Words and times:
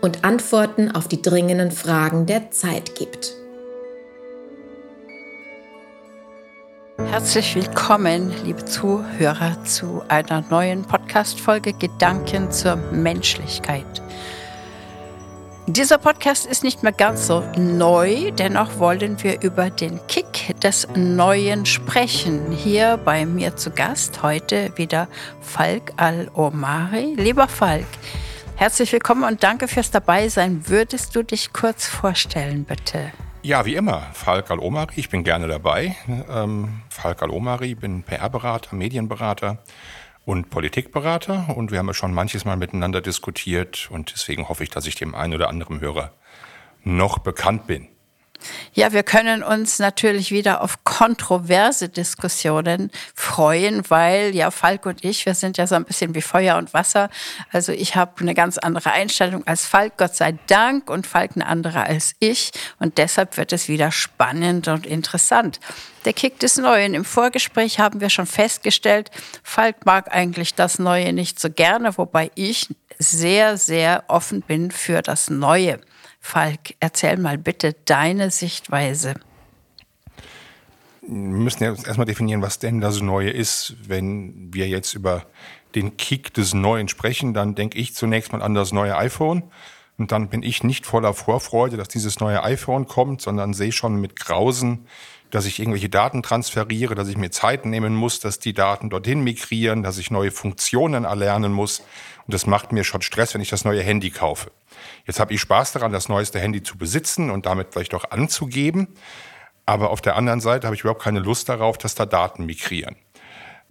und 0.00 0.24
Antworten 0.24 0.90
auf 0.90 1.08
die 1.08 1.22
dringenden 1.22 1.70
Fragen 1.70 2.26
der 2.26 2.50
Zeit 2.50 2.94
gibt. 2.94 3.34
Herzlich 7.10 7.54
willkommen, 7.54 8.32
liebe 8.44 8.64
Zuhörer, 8.64 9.64
zu 9.64 10.02
einer 10.08 10.44
neuen 10.50 10.82
Podcast-Folge 10.82 11.72
Gedanken 11.72 12.50
zur 12.50 12.76
Menschlichkeit. 12.76 14.02
Dieser 15.66 15.98
Podcast 15.98 16.46
ist 16.46 16.64
nicht 16.64 16.82
mehr 16.82 16.92
ganz 16.92 17.26
so 17.26 17.44
neu, 17.56 18.30
dennoch 18.30 18.78
wollen 18.78 19.22
wir 19.22 19.42
über 19.42 19.68
den 19.68 20.00
Kick 20.08 20.58
des 20.62 20.88
Neuen 20.96 21.66
sprechen. 21.66 22.52
Hier 22.52 22.96
bei 22.96 23.26
mir 23.26 23.54
zu 23.54 23.70
Gast 23.70 24.22
heute 24.22 24.72
wieder 24.76 25.08
Falk 25.40 25.92
Al-Omari. 25.98 27.16
Lieber 27.18 27.48
Falk, 27.48 27.86
herzlich 28.58 28.92
willkommen 28.92 29.22
und 29.22 29.44
danke 29.44 29.68
fürs 29.68 29.92
Dabeisein. 29.92 30.68
Würdest 30.68 31.14
du 31.14 31.22
dich 31.22 31.52
kurz 31.52 31.86
vorstellen, 31.86 32.64
bitte? 32.64 33.12
Ja, 33.42 33.64
wie 33.64 33.76
immer, 33.76 34.02
Falk 34.12 34.50
Al-Omari, 34.50 34.94
ich 34.96 35.08
bin 35.08 35.22
gerne 35.22 35.46
dabei. 35.46 35.94
Ähm, 36.28 36.82
Falk 36.90 37.22
Al-Omari, 37.22 37.76
bin 37.76 38.02
PR-Berater, 38.02 38.74
Medienberater 38.74 39.58
und 40.24 40.50
Politikberater 40.50 41.56
und 41.56 41.70
wir 41.70 41.78
haben 41.78 41.86
ja 41.86 41.94
schon 41.94 42.12
manches 42.12 42.44
Mal 42.44 42.56
miteinander 42.56 43.00
diskutiert 43.00 43.88
und 43.92 44.12
deswegen 44.12 44.48
hoffe 44.48 44.64
ich, 44.64 44.70
dass 44.70 44.86
ich 44.86 44.96
dem 44.96 45.14
einen 45.14 45.34
oder 45.34 45.48
anderen 45.48 45.78
Hörer 45.78 46.12
noch 46.82 47.18
bekannt 47.18 47.68
bin. 47.68 47.86
Ja, 48.74 48.92
wir 48.92 49.02
können 49.02 49.42
uns 49.42 49.78
natürlich 49.78 50.30
wieder 50.30 50.62
auf 50.62 50.84
kontroverse 50.84 51.88
Diskussionen 51.88 52.90
freuen, 53.14 53.82
weil 53.88 54.34
ja 54.34 54.50
Falk 54.50 54.86
und 54.86 55.04
ich, 55.04 55.26
wir 55.26 55.34
sind 55.34 55.58
ja 55.58 55.66
so 55.66 55.74
ein 55.74 55.84
bisschen 55.84 56.14
wie 56.14 56.22
Feuer 56.22 56.56
und 56.56 56.74
Wasser. 56.74 57.10
Also 57.50 57.72
ich 57.72 57.96
habe 57.96 58.20
eine 58.20 58.34
ganz 58.34 58.58
andere 58.58 58.92
Einstellung 58.92 59.46
als 59.46 59.66
Falk, 59.66 59.96
Gott 59.96 60.14
sei 60.14 60.38
Dank, 60.46 60.90
und 60.90 61.06
Falk 61.06 61.32
eine 61.34 61.46
andere 61.46 61.84
als 61.84 62.14
ich. 62.20 62.52
Und 62.78 62.98
deshalb 62.98 63.36
wird 63.36 63.52
es 63.52 63.68
wieder 63.68 63.90
spannend 63.90 64.68
und 64.68 64.86
interessant. 64.86 65.60
Der 66.04 66.12
Kick 66.12 66.38
des 66.38 66.56
Neuen. 66.56 66.94
Im 66.94 67.04
Vorgespräch 67.04 67.80
haben 67.80 68.00
wir 68.00 68.10
schon 68.10 68.26
festgestellt, 68.26 69.10
Falk 69.42 69.84
mag 69.84 70.14
eigentlich 70.14 70.54
das 70.54 70.78
Neue 70.78 71.12
nicht 71.12 71.40
so 71.40 71.50
gerne, 71.50 71.98
wobei 71.98 72.30
ich 72.34 72.68
sehr, 72.98 73.56
sehr 73.56 74.04
offen 74.08 74.42
bin 74.42 74.70
für 74.70 75.02
das 75.02 75.30
Neue. 75.30 75.80
Falk, 76.28 76.74
erzähl 76.78 77.16
mal 77.16 77.38
bitte 77.38 77.74
deine 77.86 78.30
Sichtweise. 78.30 79.14
Wir 81.00 81.10
müssen 81.10 81.64
ja 81.64 81.70
erstmal 81.70 82.04
definieren, 82.04 82.42
was 82.42 82.58
denn 82.58 82.82
das 82.82 83.00
Neue 83.00 83.30
ist. 83.30 83.76
Wenn 83.86 84.52
wir 84.52 84.68
jetzt 84.68 84.92
über 84.92 85.24
den 85.74 85.96
Kick 85.96 86.34
des 86.34 86.52
Neuen 86.52 86.88
sprechen, 86.88 87.32
dann 87.32 87.54
denke 87.54 87.78
ich 87.78 87.94
zunächst 87.94 88.30
mal 88.32 88.42
an 88.42 88.52
das 88.52 88.72
neue 88.72 88.94
iPhone. 88.98 89.44
Und 89.96 90.12
dann 90.12 90.28
bin 90.28 90.42
ich 90.42 90.62
nicht 90.62 90.84
voller 90.84 91.14
Vorfreude, 91.14 91.78
dass 91.78 91.88
dieses 91.88 92.20
neue 92.20 92.42
iPhone 92.44 92.86
kommt, 92.86 93.22
sondern 93.22 93.54
sehe 93.54 93.72
schon 93.72 93.98
mit 93.98 94.14
Grausen, 94.14 94.86
dass 95.30 95.46
ich 95.46 95.58
irgendwelche 95.58 95.88
Daten 95.88 96.22
transferiere, 96.22 96.94
dass 96.94 97.08
ich 97.08 97.16
mir 97.16 97.30
Zeit 97.30 97.66
nehmen 97.66 97.94
muss, 97.94 98.20
dass 98.20 98.38
die 98.38 98.54
Daten 98.54 98.90
dorthin 98.90 99.22
migrieren, 99.22 99.82
dass 99.82 99.98
ich 99.98 100.10
neue 100.10 100.30
Funktionen 100.30 101.04
erlernen 101.04 101.52
muss. 101.52 101.80
Und 102.26 102.34
das 102.34 102.46
macht 102.46 102.72
mir 102.72 102.84
schon 102.84 103.02
Stress, 103.02 103.34
wenn 103.34 103.40
ich 103.40 103.50
das 103.50 103.64
neue 103.64 103.82
Handy 103.82 104.10
kaufe. 104.10 104.50
Jetzt 105.06 105.20
habe 105.20 105.32
ich 105.34 105.40
Spaß 105.40 105.72
daran, 105.72 105.92
das 105.92 106.08
neueste 106.08 106.38
Handy 106.38 106.62
zu 106.62 106.78
besitzen 106.78 107.30
und 107.30 107.46
damit 107.46 107.68
vielleicht 107.72 107.94
auch 107.94 108.10
anzugeben. 108.10 108.88
Aber 109.66 109.90
auf 109.90 110.00
der 110.00 110.16
anderen 110.16 110.40
Seite 110.40 110.66
habe 110.66 110.74
ich 110.76 110.80
überhaupt 110.80 111.02
keine 111.02 111.20
Lust 111.20 111.48
darauf, 111.48 111.76
dass 111.76 111.94
da 111.94 112.06
Daten 112.06 112.46
migrieren. 112.46 112.96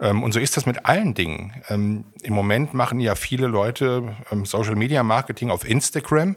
Ähm, 0.00 0.22
und 0.22 0.32
so 0.32 0.40
ist 0.40 0.56
das 0.56 0.66
mit 0.66 0.86
allen 0.86 1.14
Dingen. 1.14 1.52
Ähm, 1.68 2.04
Im 2.22 2.34
Moment 2.34 2.74
machen 2.74 3.00
ja 3.00 3.14
viele 3.14 3.46
Leute 3.46 4.16
ähm, 4.30 4.44
Social 4.44 4.76
Media 4.76 5.02
Marketing 5.02 5.50
auf 5.50 5.68
Instagram. 5.68 6.36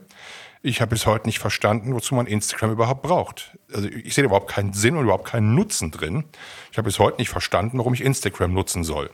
Ich 0.64 0.80
habe 0.80 0.90
bis 0.90 1.08
heute 1.08 1.28
nicht 1.28 1.40
verstanden, 1.40 1.96
wozu 1.96 2.14
man 2.14 2.28
Instagram 2.28 2.72
überhaupt 2.72 3.02
braucht. 3.02 3.58
Also 3.74 3.88
ich 3.88 4.14
sehe 4.14 4.24
überhaupt 4.24 4.52
keinen 4.52 4.74
Sinn 4.74 4.96
und 4.96 5.06
überhaupt 5.06 5.26
keinen 5.26 5.56
Nutzen 5.56 5.90
drin. 5.90 6.26
Ich 6.72 6.78
habe 6.78 6.86
bis 6.86 7.00
heute 7.00 7.18
nicht 7.18 7.30
verstanden, 7.30 7.80
warum 7.80 7.96
ich 7.96 8.04
Instagram 8.04 8.54
nutzen 8.54 8.84
soll. 8.84 9.10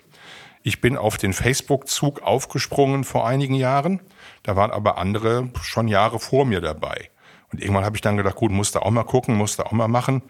Ich 0.63 0.81
bin 0.81 0.97
auf 0.97 1.17
den 1.17 1.31
Facebook-Zug 1.31 2.21
aufgesprungen 2.21 3.05
vor 3.05 3.25
einigen 3.25 3.55
Jahren. 3.55 4.01
Da 4.43 4.57
waren 4.57 4.71
aber 4.71 4.97
andere 4.97 5.49
schon 5.61 5.87
Jahre 5.87 6.19
vor 6.19 6.43
mir 6.43 6.59
dabei. 6.59 7.09
Und 7.53 7.61
irgendwann 7.61 7.85
habe 7.85 7.95
ich 7.95 8.01
dann 8.01 8.17
gedacht, 8.17 8.35
gut, 8.35 8.51
musste 8.51 8.81
auch 8.81 8.91
mal 8.91 9.05
gucken, 9.05 9.35
musste 9.35 9.65
auch 9.65 9.71
mal 9.71 9.87
machen. 9.87 10.23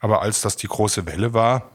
Aber 0.00 0.22
als 0.22 0.40
das 0.40 0.56
die 0.56 0.68
große 0.68 1.04
Welle 1.06 1.34
war, 1.34 1.70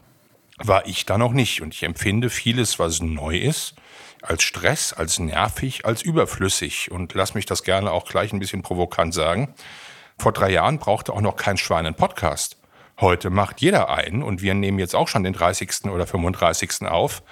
war 0.58 0.86
ich 0.86 1.06
da 1.06 1.16
noch 1.16 1.32
nicht. 1.32 1.62
Und 1.62 1.74
ich 1.74 1.84
empfinde 1.84 2.28
vieles, 2.28 2.80
was 2.80 3.00
neu 3.00 3.36
ist, 3.36 3.76
als 4.22 4.42
Stress, 4.42 4.92
als 4.92 5.18
nervig, 5.18 5.84
als 5.84 6.02
überflüssig. 6.02 6.90
Und 6.90 7.14
lass 7.14 7.34
mich 7.34 7.46
das 7.46 7.62
gerne 7.62 7.90
auch 7.92 8.04
gleich 8.04 8.32
ein 8.32 8.38
bisschen 8.38 8.62
provokant 8.62 9.14
sagen. 9.14 9.54
Vor 10.18 10.32
drei 10.32 10.50
Jahren 10.50 10.78
brauchte 10.78 11.12
auch 11.12 11.20
noch 11.20 11.36
kein 11.36 11.56
Schwein 11.56 11.86
einen 11.86 11.94
Podcast. 11.94 12.56
Heute 13.00 13.30
macht 13.30 13.62
jeder 13.62 13.88
einen 13.88 14.22
und 14.22 14.42
wir 14.42 14.52
nehmen 14.52 14.78
jetzt 14.78 14.94
auch 14.94 15.08
schon 15.08 15.24
den 15.24 15.32
30. 15.32 15.86
oder 15.86 16.06
35. 16.06 16.82
auf. 16.82 17.22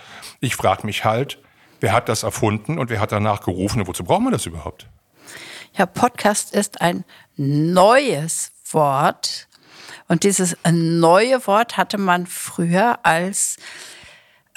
Ich 0.41 0.57
frage 0.57 0.87
mich 0.87 1.05
halt, 1.05 1.39
wer 1.81 1.93
hat 1.93 2.09
das 2.09 2.23
erfunden 2.23 2.79
und 2.79 2.89
wer 2.89 3.01
hat 3.01 3.13
danach 3.13 3.43
gerufen 3.43 3.81
und 3.81 3.87
wozu 3.87 4.05
braucht 4.05 4.23
man 4.23 4.33
das 4.33 4.47
überhaupt? 4.47 4.87
Ja, 5.77 5.85
Podcast 5.85 6.55
ist 6.55 6.81
ein 6.81 7.05
neues 7.37 8.53
Wort. 8.71 9.49
Und 10.09 10.25
dieses 10.25 10.57
neue 10.71 11.47
Wort 11.47 11.77
hatte 11.77 11.99
man 11.99 12.27
früher 12.27 13.01
als 13.03 13.59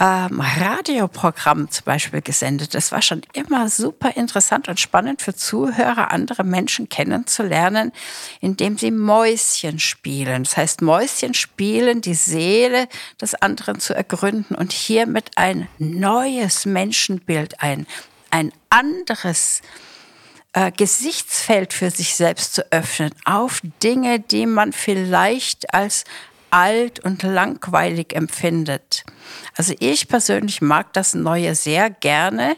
ähm, 0.02 0.42
Radioprogramm 0.42 1.70
zum 1.70 1.86
Beispiel 1.86 2.22
gesendet. 2.22 2.74
Das 2.74 2.92
war 2.92 3.04
schon 3.04 3.22
immer 3.34 3.70
super 3.70 4.18
interessant 4.18 4.68
und 4.68 4.80
spannend 4.80 5.22
für 5.22 5.36
Zuhörer, 5.36 6.10
andere 6.10 6.44
Menschen 6.44 6.90
kennenzulernen, 6.90 7.92
indem 8.40 8.80
sie 8.80 8.90
Mäuschen 8.90 9.78
spielen. 9.78 10.44
Das 10.44 10.58
heißt, 10.58 10.82
Mäuschen 10.82 11.36
spielen, 11.36 12.02
die 12.02 12.16
Seele 12.16 12.88
des 13.22 13.36
anderen 13.36 13.80
zu 13.80 13.94
ergründen 13.94 14.56
und 14.56 14.72
hiermit 14.72 15.30
ein 15.36 15.68
neues 15.78 16.66
Menschenbild, 16.66 17.62
ein, 17.62 17.86
ein 18.32 18.52
anderes 18.72 19.62
äh, 20.54 20.72
Gesichtsfeld 20.72 21.74
für 21.74 21.92
sich 21.92 22.16
selbst 22.16 22.56
zu 22.56 22.72
öffnen 22.72 23.12
auf 23.26 23.62
Dinge, 23.84 24.20
die 24.20 24.48
man 24.48 24.74
vielleicht 24.74 25.76
als 25.76 26.06
alt 26.52 27.00
und 27.00 27.24
langweilig 27.24 28.14
empfindet. 28.14 29.04
Also 29.56 29.74
ich 29.80 30.08
persönlich 30.08 30.62
mag 30.62 30.94
das 30.94 31.14
Neue 31.14 31.56
sehr 31.56 31.90
gerne. 31.90 32.56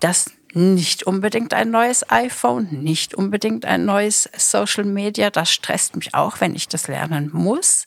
Das 0.00 0.30
nicht 0.54 1.02
unbedingt 1.02 1.54
ein 1.54 1.70
neues 1.70 2.10
iPhone, 2.10 2.68
nicht 2.70 3.14
unbedingt 3.14 3.64
ein 3.64 3.84
neues 3.84 4.28
Social 4.36 4.84
Media. 4.84 5.30
Das 5.30 5.50
stresst 5.50 5.96
mich 5.96 6.14
auch, 6.14 6.40
wenn 6.40 6.54
ich 6.54 6.68
das 6.68 6.88
lernen 6.88 7.30
muss, 7.32 7.84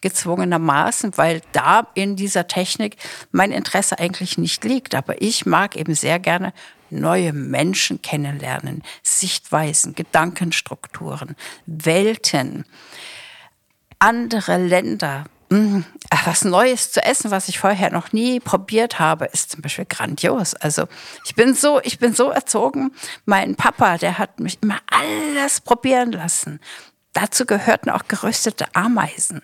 gezwungenermaßen, 0.00 1.16
weil 1.16 1.42
da 1.52 1.86
in 1.94 2.16
dieser 2.16 2.46
Technik 2.46 2.96
mein 3.30 3.52
Interesse 3.52 3.98
eigentlich 3.98 4.38
nicht 4.38 4.64
liegt. 4.64 4.94
Aber 4.94 5.22
ich 5.22 5.46
mag 5.46 5.76
eben 5.76 5.94
sehr 5.94 6.18
gerne 6.18 6.52
neue 6.90 7.32
Menschen 7.32 8.02
kennenlernen, 8.02 8.82
Sichtweisen, 9.02 9.94
Gedankenstrukturen, 9.94 11.36
Welten 11.66 12.64
andere 14.00 14.56
Länder. 14.56 15.24
Mm, 15.50 15.80
was 16.24 16.44
Neues 16.44 16.92
zu 16.92 17.02
essen, 17.04 17.30
was 17.30 17.48
ich 17.48 17.58
vorher 17.58 17.92
noch 17.92 18.12
nie 18.12 18.40
probiert 18.40 18.98
habe, 18.98 19.26
ist 19.26 19.50
zum 19.50 19.62
Beispiel 19.62 19.84
grandios. 19.84 20.54
Also 20.54 20.86
ich 21.24 21.34
bin 21.34 21.54
so, 21.54 21.80
ich 21.82 21.98
bin 21.98 22.14
so 22.14 22.30
erzogen. 22.30 22.92
Mein 23.24 23.56
Papa, 23.56 23.98
der 23.98 24.18
hat 24.18 24.40
mich 24.40 24.58
immer 24.62 24.78
alles 24.86 25.60
probieren 25.60 26.12
lassen. 26.12 26.60
Dazu 27.12 27.46
gehörten 27.46 27.90
auch 27.90 28.06
geröstete 28.06 28.66
Ameisen. 28.74 29.42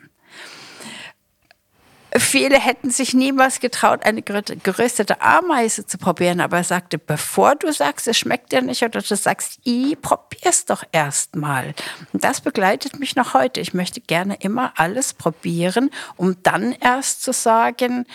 Viele 2.18 2.58
hätten 2.58 2.90
sich 2.90 3.14
niemals 3.14 3.60
getraut, 3.60 4.04
eine 4.04 4.22
geröstete 4.22 5.20
Ameise 5.20 5.86
zu 5.86 5.98
probieren, 5.98 6.40
aber 6.40 6.58
er 6.58 6.64
sagte, 6.64 6.98
bevor 6.98 7.56
du 7.56 7.72
sagst, 7.72 8.08
es 8.08 8.18
schmeckt 8.18 8.52
dir 8.52 8.62
nicht 8.62 8.82
oder 8.82 9.02
du 9.02 9.16
sagst, 9.16 9.60
i, 9.66 9.96
probier 10.00 10.38
es 10.42 10.64
doch 10.64 10.84
erstmal. 10.92 11.74
Und 12.12 12.24
das 12.24 12.40
begleitet 12.40 12.98
mich 12.98 13.16
noch 13.16 13.34
heute. 13.34 13.60
Ich 13.60 13.74
möchte 13.74 14.00
gerne 14.00 14.36
immer 14.40 14.72
alles 14.76 15.14
probieren, 15.14 15.90
um 16.16 16.36
dann 16.42 16.72
erst 16.72 17.22
zu 17.22 17.32
sagen, 17.32 18.06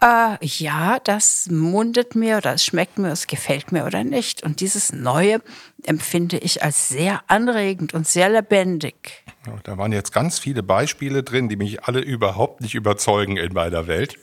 äh, 0.00 0.36
ja, 0.44 0.98
das 1.00 1.48
mundet 1.50 2.14
mir 2.14 2.38
oder 2.38 2.54
es 2.54 2.64
schmeckt 2.64 2.98
mir, 2.98 3.10
es 3.10 3.26
gefällt 3.26 3.72
mir 3.72 3.86
oder 3.86 4.04
nicht. 4.04 4.42
Und 4.42 4.60
dieses 4.60 4.92
Neue 4.92 5.40
empfinde 5.84 6.38
ich 6.38 6.62
als 6.62 6.88
sehr 6.88 7.22
anregend 7.28 7.94
und 7.94 8.06
sehr 8.06 8.28
lebendig. 8.28 9.24
Da 9.64 9.78
waren 9.78 9.92
jetzt 9.92 10.12
ganz 10.12 10.38
viele 10.38 10.62
Beispiele 10.62 11.22
drin, 11.22 11.48
die 11.48 11.56
mich 11.56 11.84
alle 11.84 12.00
überhaupt 12.00 12.60
nicht 12.60 12.74
überzeugen 12.74 13.36
in 13.36 13.52
meiner 13.52 13.86
Welt. 13.86 14.18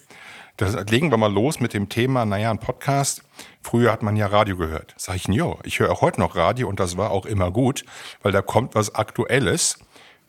Das 0.57 0.73
legen 0.89 1.11
wir 1.11 1.17
mal 1.17 1.31
los 1.31 1.59
mit 1.59 1.73
dem 1.73 1.89
Thema, 1.89 2.25
naja, 2.25 2.49
ein 2.49 2.59
Podcast. 2.59 3.23
Früher 3.61 3.91
hat 3.91 4.03
man 4.03 4.15
ja 4.15 4.27
Radio 4.27 4.55
gehört. 4.55 4.93
Sag 4.95 5.17
ich, 5.17 5.27
jo, 5.27 5.59
ich 5.63 5.79
höre 5.79 5.91
auch 5.91 6.01
heute 6.01 6.21
noch 6.21 6.35
Radio 6.37 6.69
und 6.69 6.79
das 6.79 6.95
war 6.95 7.11
auch 7.11 7.25
immer 7.25 7.51
gut, 7.51 7.83
weil 8.21 8.31
da 8.31 8.41
kommt 8.41 8.73
was 8.73 8.95
Aktuelles. 8.95 9.79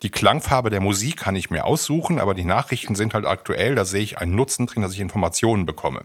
Die 0.02 0.10
Klangfarbe 0.10 0.68
der 0.70 0.80
Musik 0.80 1.18
kann 1.18 1.36
ich 1.36 1.50
mir 1.50 1.64
aussuchen, 1.64 2.18
aber 2.18 2.34
die 2.34 2.44
Nachrichten 2.44 2.96
sind 2.96 3.14
halt 3.14 3.24
aktuell. 3.24 3.76
Da 3.76 3.84
sehe 3.84 4.02
ich 4.02 4.18
einen 4.18 4.34
Nutzen 4.34 4.66
drin, 4.66 4.82
dass 4.82 4.92
ich 4.92 5.00
Informationen 5.00 5.64
bekomme. 5.64 6.04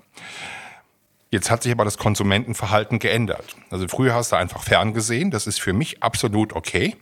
Jetzt 1.31 1.49
hat 1.49 1.63
sich 1.63 1.71
aber 1.71 1.85
das 1.85 1.97
Konsumentenverhalten 1.97 2.99
geändert. 2.99 3.55
Also 3.69 3.87
früher 3.87 4.13
hast 4.13 4.33
du 4.33 4.35
einfach 4.35 4.63
ferngesehen. 4.63 5.31
Das 5.31 5.47
ist 5.47 5.61
für 5.61 5.71
mich 5.71 6.03
absolut 6.03 6.53
okay. 6.53 6.97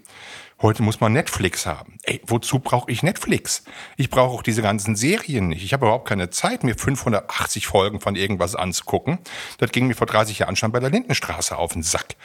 Heute 0.62 0.84
muss 0.84 1.00
man 1.00 1.14
Netflix 1.14 1.66
haben. 1.66 1.98
Ey, 2.04 2.22
wozu 2.28 2.60
brauche 2.60 2.92
ich 2.92 3.02
Netflix? 3.02 3.64
Ich 3.98 4.12
brauche 4.12 4.38
auch 4.38 4.44
diese 4.44 4.62
ganzen 4.62 4.96
Serien 4.96 5.48
nicht. 5.48 5.64
Ich 5.64 5.74
habe 5.74 5.86
überhaupt 5.86 6.08
keine 6.08 6.30
Zeit, 6.30 6.64
mir 6.64 6.76
580 6.76 7.66
Folgen 7.66 8.02
von 8.02 8.16
irgendwas 8.16 8.56
anzugucken. 8.56 9.18
Das 9.58 9.72
ging 9.72 9.88
mir 9.88 9.96
vor 9.96 10.06
30 10.06 10.40
Jahren 10.40 10.58
schon 10.58 10.72
bei 10.72 10.80
der 10.80 10.92
Lindenstraße 10.92 11.58
auf 11.58 11.72
den 11.72 11.82
Sack. 11.82 12.18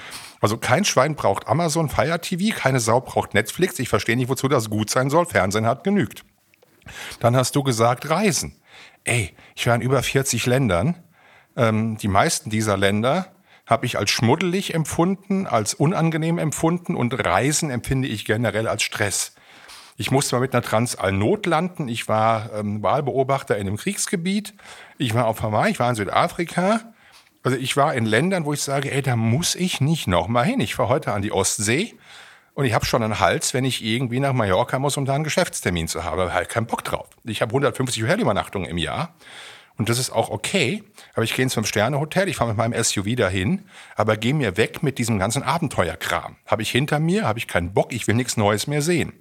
Also 0.42 0.58
kein 0.58 0.84
Schwein 0.84 1.14
braucht 1.14 1.46
Amazon 1.48 1.88
Fire 1.88 2.20
TV, 2.20 2.54
keine 2.54 2.80
Sau 2.80 3.00
braucht 3.00 3.32
Netflix. 3.32 3.78
Ich 3.78 3.88
verstehe 3.88 4.16
nicht, 4.16 4.28
wozu 4.28 4.48
das 4.48 4.68
gut 4.68 4.90
sein 4.90 5.08
soll. 5.08 5.24
Fernsehen 5.24 5.64
hat 5.64 5.84
genügt. 5.84 6.24
Dann 7.20 7.34
hast 7.34 7.56
du 7.56 7.62
gesagt 7.62 8.10
Reisen. 8.10 8.60
Ey, 9.04 9.32
ich 9.54 9.66
war 9.68 9.76
in 9.76 9.80
über 9.80 10.02
40 10.02 10.44
Ländern. 10.46 11.03
Ähm, 11.56 11.96
die 11.98 12.08
meisten 12.08 12.50
dieser 12.50 12.76
Länder 12.76 13.28
habe 13.66 13.86
ich 13.86 13.98
als 13.98 14.10
schmuddelig 14.10 14.74
empfunden, 14.74 15.46
als 15.46 15.74
unangenehm 15.74 16.38
empfunden 16.38 16.94
und 16.94 17.12
Reisen 17.12 17.70
empfinde 17.70 18.08
ich 18.08 18.24
generell 18.24 18.68
als 18.68 18.82
Stress. 18.82 19.34
Ich 19.96 20.10
musste 20.10 20.34
mal 20.34 20.40
mit 20.40 20.52
einer 20.52 20.62
Transall 20.62 21.12
Not 21.12 21.46
landen. 21.46 21.88
Ich 21.88 22.08
war 22.08 22.52
ähm, 22.52 22.82
Wahlbeobachter 22.82 23.56
in 23.56 23.68
einem 23.68 23.76
Kriegsgebiet. 23.76 24.54
Ich 24.98 25.14
war 25.14 25.26
auf 25.26 25.42
Hawaii, 25.42 25.70
ich 25.70 25.78
war 25.78 25.88
in 25.88 25.94
Südafrika. 25.94 26.80
Also 27.44 27.56
ich 27.56 27.76
war 27.76 27.94
in 27.94 28.04
Ländern, 28.04 28.44
wo 28.44 28.52
ich 28.52 28.62
sage, 28.62 28.90
ey, 28.90 29.02
da 29.02 29.16
muss 29.16 29.54
ich 29.54 29.80
nicht 29.80 30.08
noch 30.08 30.28
mal 30.28 30.44
hin. 30.44 30.60
Ich 30.60 30.74
fahre 30.74 30.88
heute 30.88 31.12
an 31.12 31.22
die 31.22 31.30
Ostsee 31.30 31.94
und 32.54 32.64
ich 32.64 32.74
habe 32.74 32.86
schon 32.86 33.02
einen 33.02 33.20
Hals, 33.20 33.54
wenn 33.54 33.64
ich 33.64 33.84
irgendwie 33.84 34.18
nach 34.18 34.32
Mallorca 34.32 34.78
muss, 34.78 34.96
um 34.96 35.04
da 35.04 35.14
einen 35.14 35.24
Geschäftstermin 35.24 35.86
zu 35.86 36.04
haben. 36.04 36.32
Halt 36.32 36.48
keinen 36.48 36.66
Bock 36.66 36.82
drauf. 36.84 37.08
Ich 37.24 37.40
habe 37.40 37.50
150 37.50 38.02
Hotelübernachtungen 38.02 38.68
im 38.68 38.78
Jahr 38.78 39.14
und 39.76 39.88
das 39.88 39.98
ist 39.98 40.10
auch 40.10 40.30
okay. 40.30 40.84
Aber 41.14 41.24
ich 41.24 41.34
gehe 41.34 41.42
ins 41.42 41.54
Fünf-Sterne-Hotel, 41.54 42.28
ich 42.28 42.36
fahre 42.36 42.50
mit 42.50 42.56
meinem 42.56 42.82
SUV 42.82 43.16
dahin, 43.16 43.64
aber 43.96 44.16
gehe 44.16 44.34
mir 44.34 44.56
weg 44.56 44.82
mit 44.82 44.98
diesem 44.98 45.18
ganzen 45.18 45.42
Abenteuerkram. 45.42 46.36
Habe 46.46 46.62
ich 46.62 46.70
hinter 46.70 47.00
mir, 47.00 47.26
habe 47.26 47.38
ich 47.38 47.48
keinen 47.48 47.74
Bock, 47.74 47.92
ich 47.92 48.06
will 48.06 48.14
nichts 48.14 48.36
Neues 48.36 48.66
mehr 48.66 48.82
sehen. 48.82 49.12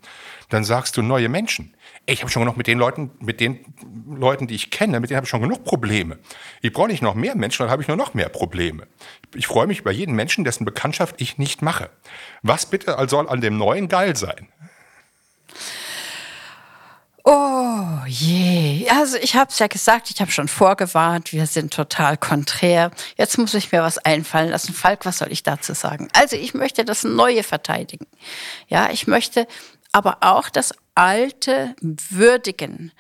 Dann 0.50 0.64
sagst 0.64 0.96
du 0.98 1.02
neue 1.02 1.30
Menschen. 1.30 1.74
Ich 2.06 2.22
habe 2.22 2.30
schon 2.30 2.44
genug 2.44 2.58
mit 2.58 2.68
den 2.68 2.78
Leuten, 2.78 3.12
mit 3.20 3.40
den 3.40 3.66
Leuten, 4.08 4.46
die 4.46 4.56
ich 4.56 4.70
kenne, 4.70 5.00
mit 5.00 5.10
denen 5.10 5.18
habe 5.18 5.26
ich 5.26 5.30
schon 5.30 5.42
genug 5.42 5.64
Probleme. 5.64 6.20
Ich 6.62 6.72
brauche 6.72 6.90
nicht 6.90 7.02
noch 7.02 7.16
mehr 7.16 7.36
Menschen, 7.36 7.64
dann 7.64 7.72
habe 7.72 7.82
ich 7.82 7.88
nur 7.88 7.98
noch 7.98 8.14
mehr 8.14 8.30
Probleme. 8.30 8.88
Ich 9.34 9.48
freue 9.48 9.66
mich 9.66 9.80
über 9.80 9.92
jeden 9.92 10.14
Menschen, 10.16 10.44
dessen 10.44 10.66
Bekanntschaft 10.66 11.16
ich 11.20 11.38
nicht 11.38 11.62
mache. 11.62 11.90
Was 12.44 12.68
bitte 12.68 12.96
soll 13.08 13.28
an 13.28 13.42
dem 13.42 13.58
Neuen 13.58 13.88
geil 13.88 14.16
sein? 14.16 14.50
Oh 17.26 18.02
je, 18.06 18.86
also 18.90 19.16
ich 19.16 19.36
habe 19.38 19.50
es 19.50 19.58
ja 19.58 19.68
gesagt, 19.68 20.10
ich 20.10 20.20
habe 20.20 20.30
schon 20.30 20.50
vorgewarnt, 20.50 21.32
wir 21.32 21.48
sind 21.48 21.74
total 21.74 22.18
konträr. 22.18 22.92
Jetzt 23.16 23.38
muss 23.38 23.54
ich 23.54 23.72
mir 23.72 23.82
was 23.82 23.98
einfallen 23.98 24.50
lassen. 24.50 24.74
Falk, 24.74 25.06
was 25.06 25.20
soll 25.20 25.32
ich 25.32 25.42
dazu 25.42 25.74
sagen? 25.74 26.10
Also 26.12 26.36
ich 26.36 26.54
möchte 26.54 26.84
das 26.84 27.06
Neue 27.06 27.44
verteidigen. 27.44 28.08
Ja, 28.68 28.90
ich 28.92 29.08
möchte 29.08 29.48
aber 29.94 30.18
auch 30.20 30.50
das 30.50 30.74
Alte 30.96 31.76
würdigen. 31.80 32.92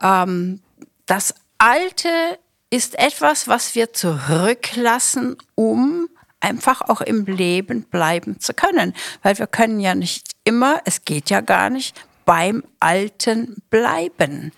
Ähm, 0.00 0.62
das 1.04 1.34
Alte 1.58 2.38
ist 2.70 2.98
etwas, 2.98 3.48
was 3.48 3.74
wir 3.74 3.92
zurücklassen, 3.92 5.36
um 5.54 6.08
einfach 6.40 6.82
auch 6.82 7.02
im 7.02 7.26
Leben 7.26 7.82
bleiben 7.82 8.40
zu 8.40 8.54
können. 8.54 8.94
Weil 9.22 9.38
wir 9.38 9.46
können 9.46 9.80
ja 9.80 9.94
nicht 9.94 10.30
immer, 10.44 10.80
es 10.86 11.04
geht 11.04 11.28
ja 11.28 11.42
gar 11.42 11.68
nicht, 11.68 11.94
beim 12.28 12.62
Alten 12.78 13.56
bleiben. 13.70 14.52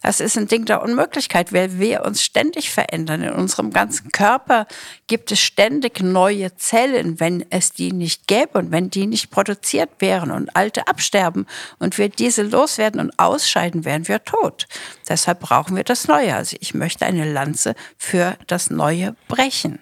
Das 0.00 0.20
ist 0.20 0.38
ein 0.38 0.46
Ding 0.46 0.64
der 0.64 0.80
Unmöglichkeit, 0.80 1.52
weil 1.52 1.80
wir 1.80 2.04
uns 2.04 2.22
ständig 2.22 2.70
verändern. 2.70 3.24
In 3.24 3.32
unserem 3.32 3.72
ganzen 3.72 4.12
Körper 4.12 4.68
gibt 5.08 5.32
es 5.32 5.40
ständig 5.40 6.00
neue 6.00 6.54
Zellen, 6.54 7.18
wenn 7.18 7.44
es 7.50 7.72
die 7.72 7.90
nicht 7.90 8.28
gäbe 8.28 8.60
und 8.60 8.70
wenn 8.70 8.90
die 8.90 9.08
nicht 9.08 9.32
produziert 9.32 9.90
wären 9.98 10.30
und 10.30 10.54
alte 10.54 10.86
absterben 10.86 11.46
und 11.80 11.98
wir 11.98 12.10
diese 12.10 12.44
loswerden 12.44 13.00
und 13.00 13.18
ausscheiden, 13.18 13.84
wären 13.84 14.06
wir 14.06 14.22
tot. 14.22 14.68
Deshalb 15.08 15.40
brauchen 15.40 15.74
wir 15.74 15.82
das 15.82 16.06
Neue. 16.06 16.36
Also 16.36 16.56
ich 16.60 16.74
möchte 16.74 17.06
eine 17.06 17.28
Lanze 17.28 17.74
für 17.98 18.36
das 18.46 18.70
Neue 18.70 19.16
brechen. 19.26 19.80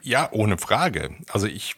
Ja, 0.00 0.30
ohne 0.32 0.56
Frage. 0.56 1.10
Also 1.30 1.46
ich 1.46 1.74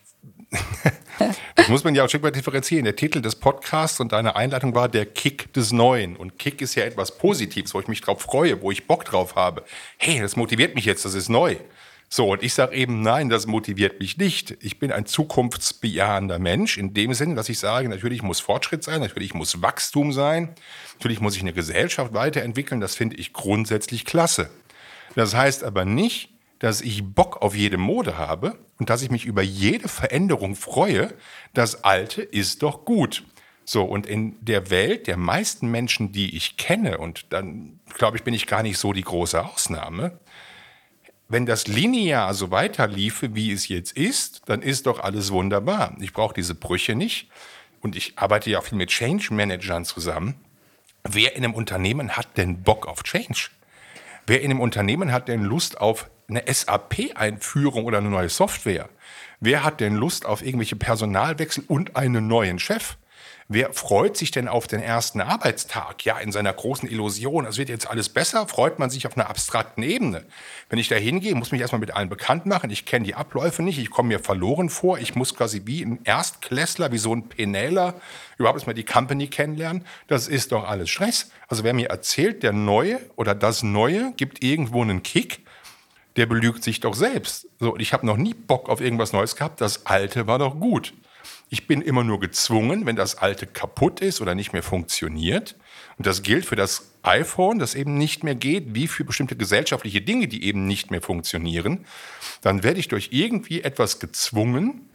das 1.54 1.68
muss 1.68 1.84
man 1.84 1.94
ja 1.94 2.02
auch 2.02 2.06
ein 2.06 2.08
Stück 2.08 2.22
weit 2.22 2.36
differenzieren. 2.36 2.84
Der 2.84 2.96
Titel 2.96 3.20
des 3.20 3.36
Podcasts 3.36 4.00
und 4.00 4.12
deine 4.12 4.36
Einleitung 4.36 4.74
war 4.74 4.88
der 4.88 5.06
Kick 5.06 5.52
des 5.52 5.72
Neuen. 5.72 6.16
Und 6.16 6.38
Kick 6.38 6.60
ist 6.60 6.74
ja 6.74 6.84
etwas 6.84 7.16
Positives, 7.18 7.74
wo 7.74 7.80
ich 7.80 7.88
mich 7.88 8.00
drauf 8.00 8.22
freue, 8.22 8.60
wo 8.62 8.70
ich 8.70 8.86
Bock 8.86 9.04
drauf 9.04 9.36
habe. 9.36 9.64
Hey, 9.98 10.20
das 10.20 10.36
motiviert 10.36 10.74
mich 10.74 10.84
jetzt, 10.84 11.04
das 11.04 11.14
ist 11.14 11.28
neu. 11.28 11.56
So, 12.12 12.32
und 12.32 12.42
ich 12.42 12.54
sage 12.54 12.74
eben, 12.74 13.02
nein, 13.02 13.28
das 13.28 13.46
motiviert 13.46 14.00
mich 14.00 14.18
nicht. 14.18 14.56
Ich 14.60 14.80
bin 14.80 14.90
ein 14.90 15.06
zukunftsbejahender 15.06 16.40
Mensch 16.40 16.76
in 16.76 16.92
dem 16.92 17.14
Sinne, 17.14 17.36
dass 17.36 17.48
ich 17.48 17.60
sage, 17.60 17.88
natürlich 17.88 18.22
muss 18.22 18.40
Fortschritt 18.40 18.82
sein, 18.82 19.00
natürlich 19.00 19.32
muss 19.32 19.62
Wachstum 19.62 20.12
sein, 20.12 20.56
natürlich 20.94 21.20
muss 21.20 21.36
ich 21.36 21.42
eine 21.42 21.52
Gesellschaft 21.52 22.12
weiterentwickeln, 22.12 22.80
das 22.80 22.96
finde 22.96 23.14
ich 23.14 23.32
grundsätzlich 23.32 24.04
klasse. 24.04 24.50
Das 25.14 25.36
heißt 25.36 25.62
aber 25.62 25.84
nicht, 25.84 26.30
dass 26.58 26.80
ich 26.80 27.04
Bock 27.04 27.42
auf 27.42 27.54
jede 27.54 27.78
Mode 27.78 28.18
habe 28.18 28.58
und 28.80 28.90
dass 28.90 29.02
ich 29.02 29.10
mich 29.10 29.26
über 29.26 29.42
jede 29.42 29.88
Veränderung 29.88 30.56
freue. 30.56 31.12
Das 31.52 31.84
Alte 31.84 32.22
ist 32.22 32.62
doch 32.62 32.86
gut. 32.86 33.24
So, 33.64 33.84
und 33.84 34.06
in 34.06 34.42
der 34.44 34.70
Welt 34.70 35.06
der 35.06 35.18
meisten 35.18 35.70
Menschen, 35.70 36.12
die 36.12 36.34
ich 36.34 36.56
kenne, 36.56 36.98
und 36.98 37.26
dann 37.28 37.78
glaube 37.94 38.16
ich, 38.16 38.24
bin 38.24 38.34
ich 38.34 38.46
gar 38.46 38.62
nicht 38.62 38.78
so 38.78 38.92
die 38.92 39.04
große 39.04 39.44
Ausnahme, 39.44 40.18
wenn 41.28 41.46
das 41.46 41.68
linear 41.68 42.34
so 42.34 42.50
weiterliefe, 42.50 43.36
wie 43.36 43.52
es 43.52 43.68
jetzt 43.68 43.92
ist, 43.92 44.42
dann 44.46 44.62
ist 44.62 44.86
doch 44.86 44.98
alles 44.98 45.30
wunderbar. 45.30 45.96
Ich 46.00 46.12
brauche 46.12 46.34
diese 46.34 46.56
Brüche 46.56 46.96
nicht. 46.96 47.28
Und 47.80 47.94
ich 47.94 48.18
arbeite 48.18 48.50
ja 48.50 48.58
auch 48.58 48.64
viel 48.64 48.78
mit 48.78 48.88
Change 48.88 49.32
Managern 49.32 49.84
zusammen. 49.84 50.34
Wer 51.04 51.36
in 51.36 51.44
einem 51.44 51.54
Unternehmen 51.54 52.16
hat 52.16 52.36
denn 52.36 52.62
Bock 52.62 52.88
auf 52.88 53.04
Change? 53.04 53.50
Wer 54.26 54.40
in 54.40 54.50
einem 54.50 54.60
Unternehmen 54.60 55.12
hat 55.12 55.28
denn 55.28 55.44
Lust 55.44 55.80
auf 55.80 56.10
eine 56.30 56.42
SAP-Einführung 56.46 57.84
oder 57.84 57.98
eine 57.98 58.10
neue 58.10 58.28
Software? 58.28 58.88
Wer 59.40 59.64
hat 59.64 59.80
denn 59.80 59.94
Lust 59.94 60.26
auf 60.26 60.42
irgendwelche 60.42 60.76
Personalwechsel 60.76 61.64
und 61.66 61.96
einen 61.96 62.28
neuen 62.28 62.58
Chef? 62.58 62.96
Wer 63.52 63.72
freut 63.72 64.16
sich 64.16 64.30
denn 64.30 64.46
auf 64.46 64.68
den 64.68 64.80
ersten 64.80 65.20
Arbeitstag? 65.20 66.04
Ja, 66.04 66.18
in 66.18 66.30
seiner 66.30 66.52
großen 66.52 66.88
Illusion, 66.88 67.46
es 67.46 67.58
wird 67.58 67.68
jetzt 67.68 67.90
alles 67.90 68.08
besser, 68.08 68.46
freut 68.46 68.78
man 68.78 68.90
sich 68.90 69.08
auf 69.08 69.16
einer 69.16 69.28
abstrakten 69.28 69.82
Ebene. 69.82 70.24
Wenn 70.68 70.78
ich 70.78 70.86
da 70.86 70.94
hingehe, 70.94 71.34
muss 71.34 71.50
mich 71.50 71.60
erstmal 71.60 71.80
mit 71.80 71.92
allen 71.92 72.08
bekannt 72.08 72.46
machen. 72.46 72.70
Ich 72.70 72.84
kenne 72.84 73.06
die 73.06 73.16
Abläufe 73.16 73.64
nicht, 73.64 73.80
ich 73.80 73.90
komme 73.90 74.10
mir 74.10 74.20
verloren 74.20 74.70
vor. 74.70 75.00
Ich 75.00 75.16
muss 75.16 75.34
quasi 75.34 75.62
wie 75.64 75.82
ein 75.82 75.98
Erstklässler, 76.04 76.92
wie 76.92 76.98
so 76.98 77.12
ein 77.12 77.28
Penäler, 77.28 77.94
überhaupt 78.38 78.58
erstmal 78.58 78.74
die 78.74 78.84
Company 78.84 79.26
kennenlernen. 79.26 79.84
Das 80.06 80.28
ist 80.28 80.52
doch 80.52 80.68
alles 80.68 80.88
Stress. 80.88 81.32
Also 81.48 81.64
wer 81.64 81.74
mir 81.74 81.90
erzählt, 81.90 82.44
der 82.44 82.52
Neue 82.52 83.00
oder 83.16 83.34
das 83.34 83.64
Neue 83.64 84.12
gibt 84.16 84.44
irgendwo 84.44 84.80
einen 84.82 85.02
Kick, 85.02 85.40
der 86.20 86.26
belügt 86.26 86.62
sich 86.62 86.80
doch 86.80 86.92
selbst. 86.92 87.48
So, 87.58 87.78
ich 87.78 87.94
habe 87.94 88.04
noch 88.04 88.18
nie 88.18 88.34
Bock 88.34 88.68
auf 88.68 88.82
irgendwas 88.82 89.14
Neues 89.14 89.36
gehabt. 89.36 89.62
Das 89.62 89.86
Alte 89.86 90.26
war 90.26 90.38
doch 90.38 90.60
gut. 90.60 90.92
Ich 91.48 91.66
bin 91.66 91.80
immer 91.80 92.04
nur 92.04 92.20
gezwungen, 92.20 92.84
wenn 92.84 92.94
das 92.94 93.16
Alte 93.16 93.46
kaputt 93.46 94.00
ist 94.00 94.20
oder 94.20 94.34
nicht 94.34 94.52
mehr 94.52 94.62
funktioniert. 94.62 95.56
Und 95.96 96.06
das 96.06 96.22
gilt 96.22 96.44
für 96.44 96.56
das 96.56 96.90
iPhone, 97.04 97.58
das 97.58 97.74
eben 97.74 97.96
nicht 97.96 98.22
mehr 98.22 98.34
geht, 98.34 98.74
wie 98.74 98.86
für 98.86 99.02
bestimmte 99.02 99.34
gesellschaftliche 99.34 100.02
Dinge, 100.02 100.28
die 100.28 100.44
eben 100.44 100.66
nicht 100.66 100.90
mehr 100.90 101.00
funktionieren. 101.00 101.86
Dann 102.42 102.62
werde 102.62 102.80
ich 102.80 102.88
durch 102.88 103.08
irgendwie 103.12 103.62
etwas 103.62 103.98
gezwungen, 103.98 104.90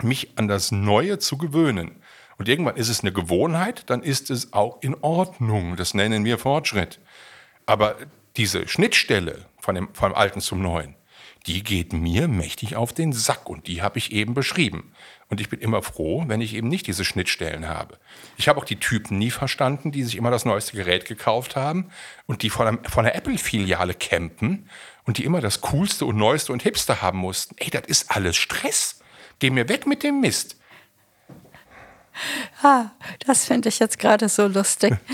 mich 0.00 0.30
an 0.36 0.48
das 0.48 0.72
Neue 0.72 1.18
zu 1.18 1.36
gewöhnen. 1.36 1.96
Und 2.38 2.48
irgendwann 2.48 2.76
ist 2.76 2.88
es 2.88 3.02
eine 3.02 3.12
Gewohnheit, 3.12 3.90
dann 3.90 4.02
ist 4.02 4.30
es 4.30 4.54
auch 4.54 4.80
in 4.80 4.96
Ordnung. 5.02 5.76
Das 5.76 5.92
nennen 5.92 6.24
wir 6.24 6.38
Fortschritt. 6.38 6.98
Aber 7.66 7.96
diese 8.38 8.66
Schnittstelle 8.66 9.51
von 9.62 9.76
dem, 9.76 9.88
vom 9.94 10.12
Alten 10.12 10.40
zum 10.40 10.60
Neuen, 10.60 10.96
die 11.46 11.62
geht 11.62 11.92
mir 11.92 12.28
mächtig 12.28 12.76
auf 12.76 12.92
den 12.92 13.12
Sack 13.12 13.48
und 13.48 13.68
die 13.68 13.80
habe 13.80 13.98
ich 13.98 14.12
eben 14.12 14.34
beschrieben. 14.34 14.92
Und 15.28 15.40
ich 15.40 15.48
bin 15.48 15.60
immer 15.60 15.82
froh, 15.82 16.24
wenn 16.26 16.40
ich 16.40 16.54
eben 16.54 16.68
nicht 16.68 16.86
diese 16.86 17.04
Schnittstellen 17.04 17.68
habe. 17.68 17.98
Ich 18.36 18.48
habe 18.48 18.60
auch 18.60 18.64
die 18.64 18.76
Typen 18.78 19.18
nie 19.18 19.30
verstanden, 19.30 19.90
die 19.90 20.02
sich 20.02 20.16
immer 20.16 20.30
das 20.30 20.44
neueste 20.44 20.76
Gerät 20.76 21.04
gekauft 21.06 21.56
haben 21.56 21.90
und 22.26 22.42
die 22.42 22.50
von, 22.50 22.66
einem, 22.66 22.84
von 22.84 23.04
der 23.04 23.14
Apple-Filiale 23.14 23.94
campen 23.94 24.68
und 25.04 25.18
die 25.18 25.24
immer 25.24 25.40
das 25.40 25.60
coolste 25.60 26.06
und 26.06 26.16
neueste 26.16 26.52
und 26.52 26.62
hipster 26.62 27.00
haben 27.00 27.18
mussten. 27.18 27.54
Ey, 27.58 27.70
das 27.70 27.86
ist 27.86 28.10
alles 28.10 28.36
Stress. 28.36 29.00
Geh 29.38 29.50
mir 29.50 29.68
weg 29.68 29.86
mit 29.86 30.02
dem 30.02 30.20
Mist. 30.20 30.56
Ah, 32.62 32.86
das 33.26 33.44
finde 33.44 33.68
ich 33.68 33.78
jetzt 33.78 33.98
gerade 33.98 34.28
so 34.28 34.46
lustig. 34.46 34.94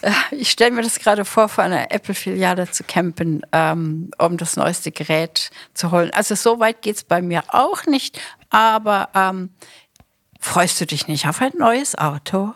Äh, 0.00 0.12
ich 0.30 0.50
stelle 0.50 0.70
mir 0.70 0.82
das 0.82 1.00
gerade 1.00 1.24
vor, 1.24 1.48
vor 1.48 1.64
einer 1.64 1.90
Apple-Filiale 1.90 2.70
zu 2.70 2.84
campen, 2.84 3.42
ähm, 3.50 4.12
um 4.18 4.36
das 4.36 4.54
neueste 4.54 4.92
Gerät 4.92 5.50
zu 5.74 5.90
holen. 5.90 6.12
Also 6.12 6.36
so 6.36 6.60
weit 6.60 6.82
geht 6.82 6.96
es 6.96 7.04
bei 7.04 7.20
mir 7.20 7.42
auch 7.48 7.84
nicht. 7.86 8.20
Aber 8.50 9.08
ähm, 9.14 9.50
freust 10.38 10.80
du 10.80 10.86
dich 10.86 11.08
nicht 11.08 11.26
auf 11.26 11.40
ein 11.40 11.52
neues 11.58 11.98
Auto? 11.98 12.54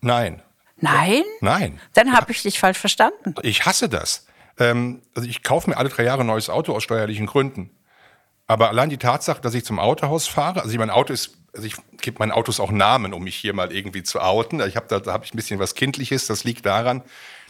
Nein. 0.00 0.42
Nein? 0.76 1.24
Nein. 1.40 1.80
Dann 1.94 2.12
habe 2.12 2.30
ich 2.30 2.42
dich 2.42 2.60
falsch 2.60 2.78
verstanden. 2.78 3.34
Ich 3.42 3.66
hasse 3.66 3.88
das. 3.88 4.26
Ähm, 4.58 5.02
also 5.14 5.28
ich 5.28 5.42
kaufe 5.42 5.70
mir 5.70 5.76
alle 5.76 5.88
drei 5.88 6.04
Jahre 6.04 6.20
ein 6.20 6.26
neues 6.26 6.48
Auto 6.48 6.74
aus 6.74 6.84
steuerlichen 6.84 7.26
Gründen. 7.26 7.70
Aber 8.46 8.68
allein 8.68 8.90
die 8.90 8.98
Tatsache, 8.98 9.40
dass 9.40 9.54
ich 9.54 9.64
zum 9.64 9.78
Autohaus 9.78 10.28
fahre, 10.28 10.62
also 10.62 10.78
mein 10.78 10.90
Auto 10.90 11.12
ist, 11.12 11.36
also 11.56 11.66
ich 11.66 11.74
gebe 12.00 12.18
meinen 12.18 12.32
Autos 12.32 12.60
auch 12.60 12.70
Namen, 12.70 13.14
um 13.14 13.24
mich 13.24 13.34
hier 13.34 13.54
mal 13.54 13.72
irgendwie 13.72 14.02
zu 14.02 14.20
outen. 14.20 14.60
Ich 14.60 14.76
hab, 14.76 14.88
da, 14.88 15.00
da 15.00 15.12
habe 15.12 15.24
ich 15.24 15.34
ein 15.34 15.36
bisschen 15.36 15.58
was 15.58 15.74
Kindliches. 15.74 16.26
Das 16.26 16.44
liegt 16.44 16.66
daran, 16.66 17.02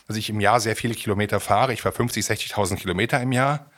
dass 0.07 0.17
ich 0.17 0.31
im 0.31 0.41
Jahr 0.41 0.61
sehr 0.61 0.77
viele 0.77 0.95
Kilometer 0.95 1.41
fahre. 1.41 1.73
Ich 1.73 1.83
fahre 1.83 1.95
50, 1.95 2.25
60.000 2.25 2.77
Kilometer 2.77 3.21
im 3.21 3.33
Jahr. 3.33 3.71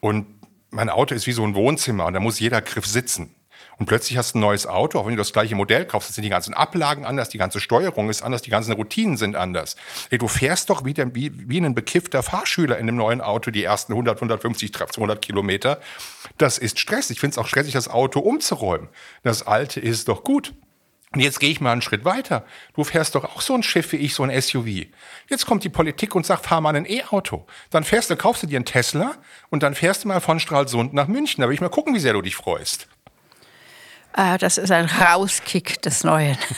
Und 0.00 0.26
mein 0.70 0.88
Auto 0.88 1.14
ist 1.14 1.26
wie 1.26 1.32
so 1.32 1.44
ein 1.44 1.54
Wohnzimmer 1.54 2.06
und 2.06 2.14
da 2.14 2.20
muss 2.20 2.38
jeder 2.38 2.62
Griff 2.62 2.86
sitzen. 2.86 3.34
Und 3.80 3.86
plötzlich 3.86 4.18
hast 4.18 4.34
du 4.34 4.38
ein 4.38 4.42
neues 4.42 4.66
Auto, 4.66 4.98
auch 4.98 5.06
wenn 5.06 5.14
du 5.14 5.16
das 5.16 5.32
gleiche 5.32 5.54
Modell 5.54 5.86
kaufst, 5.86 6.14
sind 6.14 6.22
die 6.22 6.28
ganzen 6.28 6.52
Ablagen 6.52 7.06
anders, 7.06 7.30
die 7.30 7.38
ganze 7.38 7.60
Steuerung 7.60 8.10
ist 8.10 8.20
anders, 8.20 8.42
die 8.42 8.50
ganzen 8.50 8.72
Routinen 8.72 9.16
sind 9.16 9.36
anders. 9.36 9.74
Ey, 10.10 10.18
du 10.18 10.28
fährst 10.28 10.68
doch 10.68 10.84
wieder 10.84 11.14
wie, 11.14 11.32
wie 11.48 11.58
ein 11.58 11.74
bekiffter 11.74 12.22
Fahrschüler 12.22 12.76
in 12.76 12.82
einem 12.82 12.98
neuen 12.98 13.22
Auto 13.22 13.50
die 13.50 13.64
ersten 13.64 13.94
100, 13.94 14.18
150, 14.18 14.74
200 14.74 15.22
Kilometer. 15.22 15.80
Das 16.36 16.58
ist 16.58 16.78
Stress. 16.78 17.08
Ich 17.08 17.20
finde 17.20 17.32
es 17.32 17.38
auch 17.38 17.46
stressig, 17.46 17.72
das 17.72 17.88
Auto 17.88 18.20
umzuräumen. 18.20 18.90
Das 19.22 19.46
alte 19.46 19.80
ist 19.80 20.08
doch 20.08 20.24
gut. 20.24 20.52
Und 21.14 21.20
jetzt 21.20 21.40
gehe 21.40 21.50
ich 21.50 21.62
mal 21.62 21.72
einen 21.72 21.80
Schritt 21.80 22.04
weiter. 22.04 22.44
Du 22.74 22.84
fährst 22.84 23.14
doch 23.14 23.24
auch 23.24 23.40
so 23.40 23.54
ein 23.54 23.62
Schiff 23.62 23.92
wie 23.92 23.96
ich, 23.96 24.12
so 24.12 24.24
ein 24.24 24.42
SUV. 24.42 24.88
Jetzt 25.30 25.46
kommt 25.46 25.64
die 25.64 25.70
Politik 25.70 26.14
und 26.14 26.26
sagt, 26.26 26.44
fahr 26.44 26.60
mal 26.60 26.76
ein 26.76 26.84
E-Auto. 26.84 27.46
Dann 27.70 27.84
fährst 27.84 28.10
du, 28.10 28.16
kaufst 28.16 28.42
du 28.42 28.46
dir 28.46 28.56
einen 28.56 28.66
Tesla 28.66 29.14
und 29.48 29.62
dann 29.62 29.74
fährst 29.74 30.04
du 30.04 30.08
mal 30.08 30.20
von 30.20 30.38
Stralsund 30.38 30.92
nach 30.92 31.08
München. 31.08 31.40
Da 31.40 31.48
will 31.48 31.54
ich 31.54 31.62
mal 31.62 31.70
gucken, 31.70 31.94
wie 31.94 31.98
sehr 31.98 32.12
du 32.12 32.20
dich 32.20 32.36
freust. 32.36 32.86
Ah, 34.12 34.38
das 34.38 34.58
ist 34.58 34.70
ein 34.70 34.86
Rauskick 34.86 35.80
des 35.82 36.04
Neuen. 36.04 36.36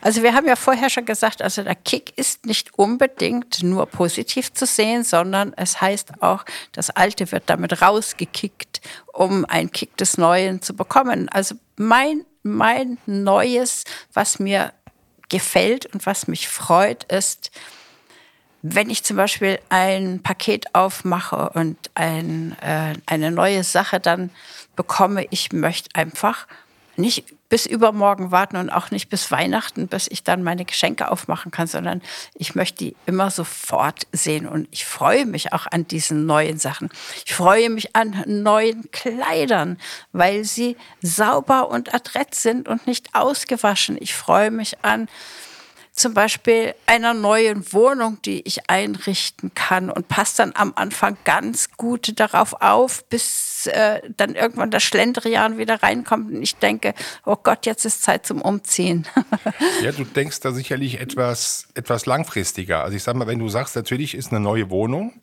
Also 0.00 0.22
wir 0.22 0.34
haben 0.34 0.46
ja 0.46 0.56
vorher 0.56 0.90
schon 0.90 1.04
gesagt, 1.04 1.42
also 1.42 1.62
der 1.62 1.74
Kick 1.74 2.16
ist 2.16 2.46
nicht 2.46 2.78
unbedingt 2.78 3.62
nur 3.62 3.86
positiv 3.86 4.52
zu 4.52 4.64
sehen, 4.64 5.02
sondern 5.02 5.52
es 5.56 5.80
heißt 5.80 6.22
auch, 6.22 6.44
das 6.72 6.90
Alte 6.90 7.30
wird 7.32 7.44
damit 7.46 7.82
rausgekickt, 7.82 8.80
um 9.12 9.44
einen 9.44 9.72
Kick 9.72 9.96
des 9.96 10.18
Neuen 10.18 10.62
zu 10.62 10.74
bekommen. 10.74 11.28
Also 11.28 11.56
mein, 11.76 12.24
mein 12.42 12.98
Neues, 13.06 13.84
was 14.12 14.38
mir 14.38 14.72
gefällt 15.28 15.86
und 15.86 16.06
was 16.06 16.28
mich 16.28 16.48
freut, 16.48 17.04
ist, 17.12 17.50
wenn 18.62 18.90
ich 18.90 19.04
zum 19.04 19.16
Beispiel 19.16 19.58
ein 19.68 20.22
Paket 20.22 20.74
aufmache 20.74 21.50
und 21.54 21.76
ein, 21.94 22.56
äh, 22.60 22.94
eine 23.06 23.30
neue 23.30 23.64
Sache 23.64 24.00
dann 24.00 24.30
bekomme, 24.76 25.26
ich 25.30 25.52
möchte 25.52 25.90
einfach 25.94 26.46
nicht 26.96 27.24
bis 27.48 27.66
übermorgen 27.66 28.30
warten 28.30 28.56
und 28.56 28.70
auch 28.70 28.90
nicht 28.92 29.08
bis 29.08 29.30
Weihnachten, 29.30 29.88
bis 29.88 30.06
ich 30.08 30.22
dann 30.22 30.42
meine 30.42 30.64
Geschenke 30.64 31.10
aufmachen 31.10 31.50
kann, 31.50 31.66
sondern 31.66 32.00
ich 32.34 32.54
möchte 32.54 32.84
die 32.84 32.96
immer 33.06 33.30
sofort 33.30 34.06
sehen. 34.12 34.46
Und 34.46 34.68
ich 34.70 34.84
freue 34.84 35.26
mich 35.26 35.52
auch 35.52 35.66
an 35.66 35.86
diesen 35.88 36.26
neuen 36.26 36.58
Sachen. 36.58 36.90
Ich 37.24 37.34
freue 37.34 37.68
mich 37.68 37.96
an 37.96 38.22
neuen 38.26 38.88
Kleidern, 38.92 39.78
weil 40.12 40.44
sie 40.44 40.76
sauber 41.02 41.70
und 41.70 41.92
adrett 41.92 42.34
sind 42.34 42.68
und 42.68 42.86
nicht 42.86 43.14
ausgewaschen. 43.14 43.96
Ich 43.98 44.14
freue 44.14 44.52
mich 44.52 44.84
an 44.84 45.08
zum 45.92 46.14
Beispiel 46.14 46.74
einer 46.86 47.14
neuen 47.14 47.72
Wohnung, 47.72 48.18
die 48.22 48.40
ich 48.46 48.70
einrichten 48.70 49.52
kann 49.54 49.90
und 49.90 50.08
passt 50.08 50.38
dann 50.38 50.52
am 50.54 50.72
Anfang 50.76 51.16
ganz 51.24 51.70
gut 51.76 52.18
darauf 52.18 52.54
auf, 52.60 53.04
bis 53.06 53.66
äh, 53.66 54.00
dann 54.16 54.34
irgendwann 54.34 54.70
der 54.70 54.80
Schlendrian 54.80 55.58
wieder 55.58 55.82
reinkommt 55.82 56.32
und 56.32 56.42
ich 56.42 56.56
denke, 56.56 56.94
oh 57.26 57.36
Gott, 57.36 57.66
jetzt 57.66 57.84
ist 57.84 58.02
Zeit 58.02 58.26
zum 58.26 58.40
Umziehen. 58.40 59.06
ja, 59.82 59.92
du 59.92 60.04
denkst 60.04 60.40
da 60.40 60.52
sicherlich 60.52 61.00
etwas, 61.00 61.68
etwas 61.74 62.06
langfristiger. 62.06 62.82
Also 62.82 62.96
ich 62.96 63.02
sag 63.02 63.16
mal, 63.16 63.26
wenn 63.26 63.38
du 63.38 63.48
sagst, 63.48 63.76
natürlich 63.76 64.14
ist 64.14 64.30
eine 64.30 64.40
neue 64.40 64.70
Wohnung, 64.70 65.20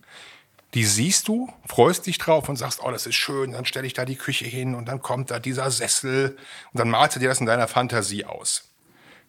die 0.74 0.86
siehst 0.86 1.28
du, 1.28 1.52
freust 1.66 2.06
dich 2.06 2.18
drauf 2.18 2.50
und 2.50 2.58
sagst, 2.58 2.82
oh, 2.84 2.92
das 2.92 3.08
ist 3.08 3.16
schön, 3.16 3.54
dann 3.54 3.66
stelle 3.66 3.88
ich 3.88 3.94
da 3.94 4.06
die 4.06 4.18
Küche 4.18 4.46
hin 4.46 4.76
und 4.76 4.86
dann 4.88 5.02
kommt 5.02 5.32
da 5.32 5.40
dieser 5.40 5.72
Sessel 5.72 6.38
und 6.74 6.80
dann 6.80 6.90
malst 6.90 7.16
du 7.16 7.20
dir 7.20 7.30
das 7.30 7.40
in 7.40 7.46
deiner 7.46 7.68
Fantasie 7.68 8.26
aus. 8.26 8.67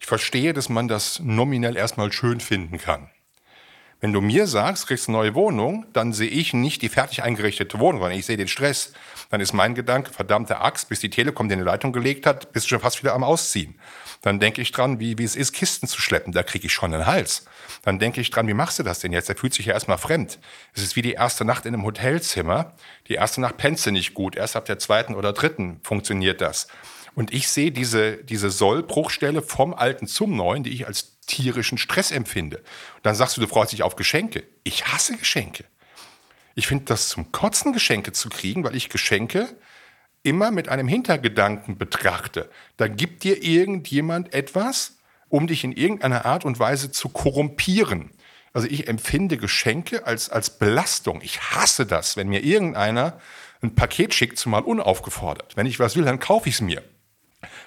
Ich 0.00 0.06
verstehe, 0.06 0.52
dass 0.52 0.68
man 0.68 0.88
das 0.88 1.20
nominell 1.20 1.76
erstmal 1.76 2.12
schön 2.12 2.40
finden 2.40 2.78
kann. 2.78 3.10
Wenn 4.00 4.12
du 4.12 4.20
mir 4.20 4.46
sagst, 4.46 4.86
kriegst 4.86 5.08
eine 5.08 5.18
neue 5.18 5.34
Wohnung, 5.34 5.84
dann 5.92 6.12
sehe 6.12 6.28
ich 6.28 6.54
nicht 6.54 6.82
die 6.82 6.88
fertig 6.88 7.24
eingerichtete 7.24 7.80
Wohnung, 7.80 8.00
sondern 8.00 8.16
ich 8.16 8.26
sehe 8.26 8.36
den 8.36 8.46
Stress. 8.46 8.92
Dann 9.30 9.40
ist 9.40 9.52
mein 9.52 9.74
Gedanke, 9.74 10.12
verdammte 10.12 10.60
Axt, 10.60 10.88
bis 10.88 11.00
die 11.00 11.10
Telekom 11.10 11.48
dir 11.48 11.54
eine 11.54 11.64
Leitung 11.64 11.92
gelegt 11.92 12.24
hat, 12.24 12.52
bist 12.52 12.66
du 12.66 12.68
schon 12.70 12.80
fast 12.80 13.02
wieder 13.02 13.12
am 13.14 13.24
Ausziehen. 13.24 13.74
Dann 14.22 14.38
denke 14.38 14.62
ich 14.62 14.70
dran, 14.70 15.00
wie, 15.00 15.18
wie 15.18 15.24
es 15.24 15.34
ist, 15.34 15.52
Kisten 15.52 15.88
zu 15.88 16.00
schleppen. 16.00 16.32
Da 16.32 16.44
kriege 16.44 16.66
ich 16.66 16.72
schon 16.72 16.94
einen 16.94 17.06
Hals. 17.06 17.46
Dann 17.82 17.98
denke 17.98 18.20
ich 18.20 18.30
dran, 18.30 18.46
wie 18.46 18.54
machst 18.54 18.78
du 18.78 18.84
das 18.84 19.00
denn 19.00 19.12
jetzt? 19.12 19.28
Der 19.28 19.36
fühlt 19.36 19.54
sich 19.54 19.66
ja 19.66 19.74
erstmal 19.74 19.98
fremd. 19.98 20.38
Es 20.74 20.82
ist 20.82 20.94
wie 20.94 21.02
die 21.02 21.14
erste 21.14 21.44
Nacht 21.44 21.66
in 21.66 21.74
einem 21.74 21.84
Hotelzimmer. 21.84 22.74
Die 23.08 23.14
erste 23.14 23.40
Nacht 23.40 23.56
pennst 23.56 23.84
du 23.84 23.90
nicht 23.90 24.14
gut. 24.14 24.36
Erst 24.36 24.54
ab 24.54 24.64
der 24.66 24.78
zweiten 24.78 25.16
oder 25.16 25.32
dritten 25.32 25.80
funktioniert 25.82 26.40
das. 26.40 26.68
Und 27.18 27.34
ich 27.34 27.48
sehe 27.48 27.72
diese, 27.72 28.18
diese 28.18 28.48
Sollbruchstelle 28.48 29.42
vom 29.42 29.74
Alten 29.74 30.06
zum 30.06 30.36
Neuen, 30.36 30.62
die 30.62 30.70
ich 30.70 30.86
als 30.86 31.18
tierischen 31.26 31.76
Stress 31.76 32.12
empfinde. 32.12 32.58
Und 32.58 33.06
dann 33.06 33.16
sagst 33.16 33.36
du, 33.36 33.40
du 33.40 33.48
freust 33.48 33.72
dich 33.72 33.82
auf 33.82 33.96
Geschenke. 33.96 34.44
Ich 34.62 34.86
hasse 34.86 35.16
Geschenke. 35.16 35.64
Ich 36.54 36.68
finde 36.68 36.84
das 36.84 37.08
zum 37.08 37.32
Kotzen, 37.32 37.72
Geschenke 37.72 38.12
zu 38.12 38.28
kriegen, 38.28 38.62
weil 38.62 38.76
ich 38.76 38.88
Geschenke 38.88 39.48
immer 40.22 40.52
mit 40.52 40.68
einem 40.68 40.86
Hintergedanken 40.86 41.76
betrachte. 41.76 42.48
Da 42.76 42.86
gibt 42.86 43.24
dir 43.24 43.42
irgendjemand 43.42 44.32
etwas, 44.32 44.98
um 45.28 45.48
dich 45.48 45.64
in 45.64 45.72
irgendeiner 45.72 46.24
Art 46.24 46.44
und 46.44 46.60
Weise 46.60 46.92
zu 46.92 47.08
korrumpieren. 47.08 48.12
Also 48.52 48.68
ich 48.68 48.86
empfinde 48.86 49.38
Geschenke 49.38 50.06
als, 50.06 50.30
als 50.30 50.56
Belastung. 50.56 51.20
Ich 51.22 51.40
hasse 51.40 51.84
das, 51.84 52.16
wenn 52.16 52.28
mir 52.28 52.44
irgendeiner 52.44 53.18
ein 53.60 53.74
Paket 53.74 54.14
schickt, 54.14 54.38
zumal 54.38 54.62
unaufgefordert. 54.62 55.56
Wenn 55.56 55.66
ich 55.66 55.80
was 55.80 55.96
will, 55.96 56.04
dann 56.04 56.20
kaufe 56.20 56.48
ich 56.48 56.54
es 56.54 56.60
mir. 56.60 56.80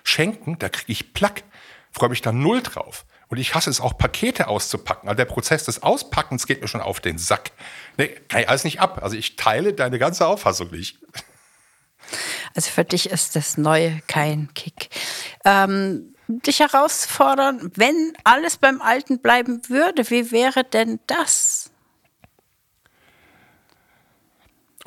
Schenken, 0.04 0.58
da 0.60 0.70
kriege 0.70 0.92
ich 0.92 1.14
Plack, 1.14 1.44
freue 1.92 2.10
mich 2.10 2.22
da 2.22 2.32
null 2.32 2.62
drauf. 2.62 3.06
Und 3.28 3.38
ich 3.38 3.56
hasse 3.56 3.70
es 3.70 3.80
auch, 3.80 3.98
Pakete 3.98 4.50
auszupacken. 4.50 5.08
Also 5.08 5.16
der 5.16 5.26
Prozess 5.26 5.64
des 5.64 5.84
Auspackens 5.84 6.48
geht 6.48 6.62
mir 6.62 6.68
schon 6.68 6.82
auf 6.82 7.00
den 7.00 7.18
Sack. 7.18 7.52
Nee, 7.98 8.10
kann 8.28 8.42
ich 8.42 8.50
alles 8.50 8.66
nicht 8.66 8.82
ab. 8.82 9.00
Also 9.02 9.16
ich 9.16 9.38
teile 9.38 9.74
deine 9.74 10.00
ganze 10.00 10.28
Auffassung 10.28 10.70
nicht. 10.72 11.00
Also 12.54 12.72
für 12.72 12.84
dich 12.84 13.10
ist 13.10 13.38
das 13.38 13.58
Neue 13.58 14.02
kein 14.08 14.54
Kick. 14.54 14.90
Ähm, 15.46 16.14
dich 16.28 16.60
herausfordern, 16.60 17.72
wenn 17.76 18.14
alles 18.26 18.58
beim 18.58 18.82
Alten 18.82 19.22
bleiben 19.22 19.62
würde, 19.70 20.10
wie 20.10 20.32
wäre 20.32 20.66
denn 20.66 21.00
das? 21.08 21.72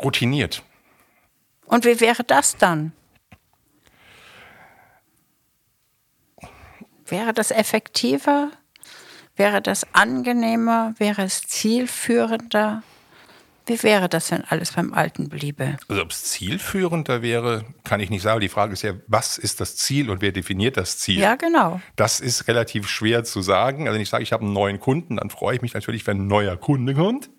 Routiniert. 0.02 0.62
Und 1.66 1.84
wie 1.84 2.00
wäre 2.00 2.24
das 2.24 2.56
dann? 2.56 2.92
Wäre 7.06 7.32
das 7.32 7.50
effektiver? 7.50 8.50
Wäre 9.36 9.60
das 9.60 9.86
angenehmer? 9.92 10.94
Wäre 10.98 11.22
es 11.22 11.42
zielführender? 11.42 12.82
Wie 13.66 13.82
wäre 13.82 14.10
das, 14.10 14.30
wenn 14.30 14.44
alles 14.44 14.72
beim 14.72 14.92
Alten 14.92 15.30
bliebe? 15.30 15.78
Also 15.88 16.02
ob 16.02 16.10
es 16.10 16.24
zielführender 16.24 17.22
wäre, 17.22 17.64
kann 17.82 17.98
ich 18.00 18.10
nicht 18.10 18.22
sagen. 18.22 18.40
Die 18.40 18.50
Frage 18.50 18.74
ist 18.74 18.82
ja, 18.82 18.92
was 19.06 19.38
ist 19.38 19.60
das 19.60 19.76
Ziel 19.76 20.10
und 20.10 20.20
wer 20.20 20.32
definiert 20.32 20.76
das 20.76 20.98
Ziel? 20.98 21.18
Ja, 21.18 21.36
genau. 21.36 21.80
Das 21.96 22.20
ist 22.20 22.46
relativ 22.46 22.88
schwer 22.88 23.24
zu 23.24 23.40
sagen. 23.40 23.86
Also 23.86 23.94
wenn 23.94 24.02
ich 24.02 24.10
sage, 24.10 24.22
ich 24.22 24.32
habe 24.32 24.44
einen 24.44 24.52
neuen 24.52 24.80
Kunden, 24.80 25.16
dann 25.16 25.30
freue 25.30 25.56
ich 25.56 25.62
mich 25.62 25.72
natürlich, 25.72 26.06
wenn 26.06 26.18
ein 26.18 26.26
neuer 26.26 26.58
Kunde 26.58 26.94
kommt. 26.94 27.30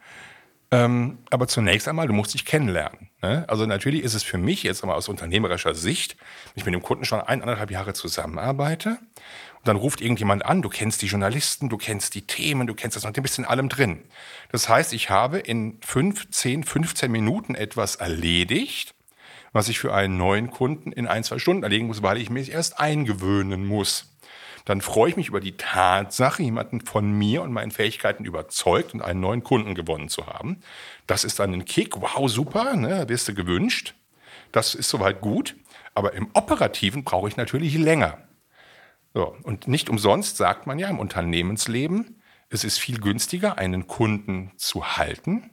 Ähm, 0.71 1.19
aber 1.29 1.47
zunächst 1.47 1.87
einmal, 1.87 2.07
du 2.07 2.13
musst 2.13 2.33
dich 2.33 2.43
kennenlernen. 2.43 3.11
Ne? 3.21 3.45
Also 3.47 3.67
natürlich 3.67 4.03
ist 4.03 4.15
es 4.15 4.23
für 4.23 4.39
mich 4.39 4.63
jetzt 4.63 4.83
einmal 4.83 4.97
aus 4.97 5.07
unternehmerischer 5.07 5.75
Sicht, 5.75 6.17
wenn 6.17 6.61
ich 6.61 6.65
mit 6.65 6.73
dem 6.73 6.81
Kunden 6.81 7.05
schon 7.05 7.21
eineinhalb 7.21 7.69
Jahre 7.69 7.93
zusammenarbeite 7.93 8.97
dann 9.65 9.75
ruft 9.75 10.01
irgendjemand 10.01 10.45
an, 10.45 10.61
du 10.61 10.69
kennst 10.69 11.01
die 11.01 11.07
Journalisten, 11.07 11.69
du 11.69 11.77
kennst 11.77 12.15
die 12.15 12.25
Themen, 12.25 12.67
du 12.67 12.73
kennst 12.73 12.95
das 12.95 13.05
und 13.05 13.17
du 13.17 13.21
bist 13.21 13.37
in 13.37 13.45
allem 13.45 13.69
drin. 13.69 14.03
Das 14.51 14.69
heißt, 14.69 14.93
ich 14.93 15.09
habe 15.09 15.39
in 15.39 15.79
fünf, 15.81 16.29
zehn, 16.31 16.63
15 16.63 17.11
Minuten 17.11 17.55
etwas 17.55 17.95
erledigt, 17.95 18.95
was 19.51 19.69
ich 19.69 19.79
für 19.79 19.93
einen 19.93 20.17
neuen 20.17 20.51
Kunden 20.51 20.91
in 20.91 21.07
ein, 21.07 21.23
zwei 21.23 21.39
Stunden 21.39 21.63
erledigen 21.63 21.87
muss, 21.87 22.03
weil 22.03 22.17
ich 22.17 22.29
mich 22.29 22.51
erst 22.51 22.79
eingewöhnen 22.79 23.65
muss 23.65 24.15
dann 24.65 24.81
freue 24.81 25.11
ich 25.11 25.15
mich 25.15 25.27
über 25.27 25.39
die 25.39 25.57
Tatsache, 25.57 26.41
jemanden 26.41 26.81
von 26.81 27.11
mir 27.11 27.43
und 27.43 27.53
meinen 27.53 27.69
Fähigkeiten 27.69 28.25
überzeugt 28.25 28.95
und 28.95 29.01
einen 29.01 29.19
neuen 29.19 29.43
Kunden 29.43 29.75
gewonnen 29.75 30.09
zu 30.09 30.25
haben. 30.25 30.59
Das 31.05 31.23
ist 31.23 31.39
dann 31.39 31.53
ein 31.53 31.65
Kick. 31.65 32.01
Wow, 32.01 32.29
super, 32.29 32.75
ne, 32.75 33.07
wirst 33.07 33.27
du 33.27 33.35
gewünscht. 33.35 33.93
Das 34.51 34.73
ist 34.73 34.89
soweit 34.89 35.21
gut. 35.21 35.55
Aber 35.93 36.13
im 36.13 36.29
Operativen 36.33 37.03
brauche 37.03 37.29
ich 37.29 37.37
natürlich 37.37 37.75
länger. 37.75 38.17
So, 39.15 39.33
und 39.43 39.69
nicht 39.69 39.89
umsonst 39.89 40.35
sagt 40.35 40.67
man 40.67 40.77
ja 40.77 40.89
im 40.89 40.99
Unternehmensleben, 40.99 42.21
es 42.49 42.65
ist 42.65 42.77
viel 42.77 42.99
günstiger, 42.99 43.57
einen 43.57 43.87
Kunden 43.87 44.51
zu 44.57 44.97
halten, 44.97 45.51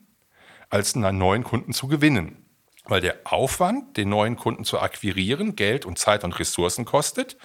als 0.69 0.97
einen 0.97 1.17
neuen 1.17 1.45
Kunden 1.45 1.73
zu 1.73 1.87
gewinnen. 1.87 2.45
Weil 2.87 3.01
der 3.01 3.21
Aufwand, 3.23 3.97
den 3.97 4.09
neuen 4.09 4.35
Kunden 4.35 4.65
zu 4.65 4.81
akquirieren, 4.81 5.55
Geld 5.55 5.87
und 5.87 5.97
Zeit 5.97 6.25
und 6.25 6.37
Ressourcen 6.41 6.85
kostet 6.85 7.37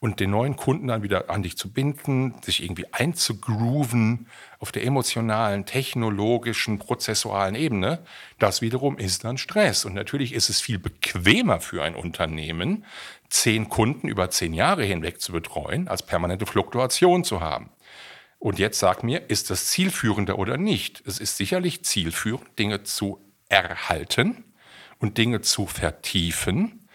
und 0.00 0.20
den 0.20 0.30
neuen 0.30 0.54
Kunden 0.56 0.86
dann 0.86 1.02
wieder 1.02 1.28
an 1.28 1.42
dich 1.42 1.56
zu 1.56 1.72
binden, 1.72 2.34
sich 2.42 2.62
irgendwie 2.62 2.86
einzugrooven 2.92 4.28
auf 4.60 4.70
der 4.70 4.84
emotionalen, 4.84 5.66
technologischen, 5.66 6.78
prozessualen 6.78 7.56
Ebene, 7.56 8.04
das 8.38 8.62
wiederum 8.62 8.96
ist 8.96 9.24
dann 9.24 9.38
Stress. 9.38 9.84
Und 9.84 9.94
natürlich 9.94 10.34
ist 10.34 10.50
es 10.50 10.60
viel 10.60 10.78
bequemer 10.78 11.60
für 11.60 11.82
ein 11.82 11.96
Unternehmen, 11.96 12.84
zehn 13.28 13.68
Kunden 13.68 14.08
über 14.08 14.30
zehn 14.30 14.54
Jahre 14.54 14.84
hinweg 14.84 15.20
zu 15.20 15.32
betreuen, 15.32 15.88
als 15.88 16.06
permanente 16.06 16.46
Fluktuation 16.46 17.24
zu 17.24 17.40
haben. 17.40 17.70
Und 18.38 18.60
jetzt 18.60 18.78
sag 18.78 19.02
mir, 19.02 19.28
ist 19.30 19.50
das 19.50 19.66
zielführender 19.66 20.38
oder 20.38 20.56
nicht? 20.56 21.02
Es 21.06 21.18
ist 21.18 21.36
sicherlich 21.36 21.84
zielführend, 21.84 22.56
Dinge 22.56 22.84
zu 22.84 23.20
erhalten 23.48 24.44
und 25.00 25.18
Dinge 25.18 25.40
zu 25.40 25.66
vertiefen 25.66 26.88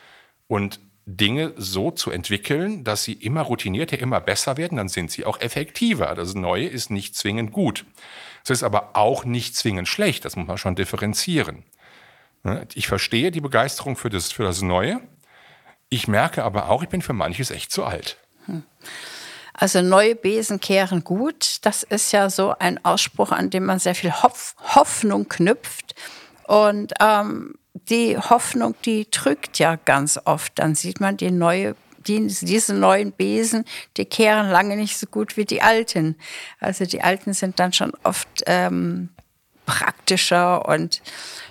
und 0.47 0.79
Dinge 1.05 1.53
so 1.57 1.91
zu 1.91 2.11
entwickeln, 2.11 2.83
dass 2.83 3.03
sie 3.03 3.13
immer 3.13 3.41
routinierter, 3.41 3.99
immer 3.99 4.21
besser 4.21 4.57
werden, 4.57 4.77
dann 4.77 4.89
sind 4.89 5.11
sie 5.11 5.25
auch 5.25 5.39
effektiver. 5.41 6.13
Das 6.15 6.33
Neue 6.33 6.67
ist 6.67 6.89
nicht 6.89 7.15
zwingend 7.15 7.51
gut. 7.51 7.85
Es 8.43 8.49
ist 8.49 8.63
aber 8.63 8.95
auch 8.95 9.25
nicht 9.25 9.55
zwingend 9.55 9.87
schlecht, 9.87 10.25
das 10.25 10.35
muss 10.35 10.47
man 10.47 10.57
schon 10.57 10.75
differenzieren. 10.75 11.63
Ne, 12.43 12.67
ich 12.73 12.87
verstehe 12.87 13.31
die 13.31 13.41
Begeisterung 13.41 13.95
für 13.95 14.09
das, 14.09 14.31
für 14.31 14.43
das 14.43 14.61
Neue. 14.61 15.01
Ich 15.89 16.07
merke 16.07 16.43
aber 16.43 16.69
auch, 16.69 16.83
ich 16.83 16.89
bin 16.89 17.01
für 17.01 17.13
manches 17.13 17.51
echt 17.51 17.71
zu 17.71 17.85
alt. 17.85 18.17
Hm. 18.45 18.63
Also 19.53 19.81
neue 19.81 20.15
Besen 20.15 20.59
kehren 20.59 21.03
gut. 21.03 21.57
Das 21.61 21.83
ist 21.83 22.11
ja 22.11 22.29
so 22.29 22.55
ein 22.57 22.83
Ausspruch, 22.83 23.31
an 23.31 23.49
dem 23.49 23.65
man 23.65 23.79
sehr 23.79 23.95
viel 23.95 24.11
Hoffnung 24.11 25.29
knüpft. 25.29 25.95
Und 26.47 26.93
ähm, 26.99 27.55
die 27.73 28.17
Hoffnung, 28.17 28.75
die 28.85 29.05
trügt 29.05 29.59
ja 29.59 29.75
ganz 29.75 30.19
oft. 30.25 30.57
Dann 30.59 30.75
sieht 30.75 30.99
man 30.99 31.17
die 31.17 31.31
neue 31.31 31.75
die, 32.07 32.27
diese 32.27 32.73
neuen 32.73 33.13
Besen, 33.13 33.63
die 33.95 34.03
kehren 34.03 34.49
lange 34.49 34.75
nicht 34.75 34.97
so 34.97 35.07
gut 35.07 35.37
wie 35.37 35.45
die 35.45 35.61
alten. 35.61 36.17
Also 36.59 36.85
die 36.85 37.01
alten 37.01 37.33
sind 37.33 37.59
dann 37.59 37.71
schon 37.71 37.93
oft 38.03 38.43
ähm, 38.45 39.09
praktischer 39.65 40.67
und 40.67 41.01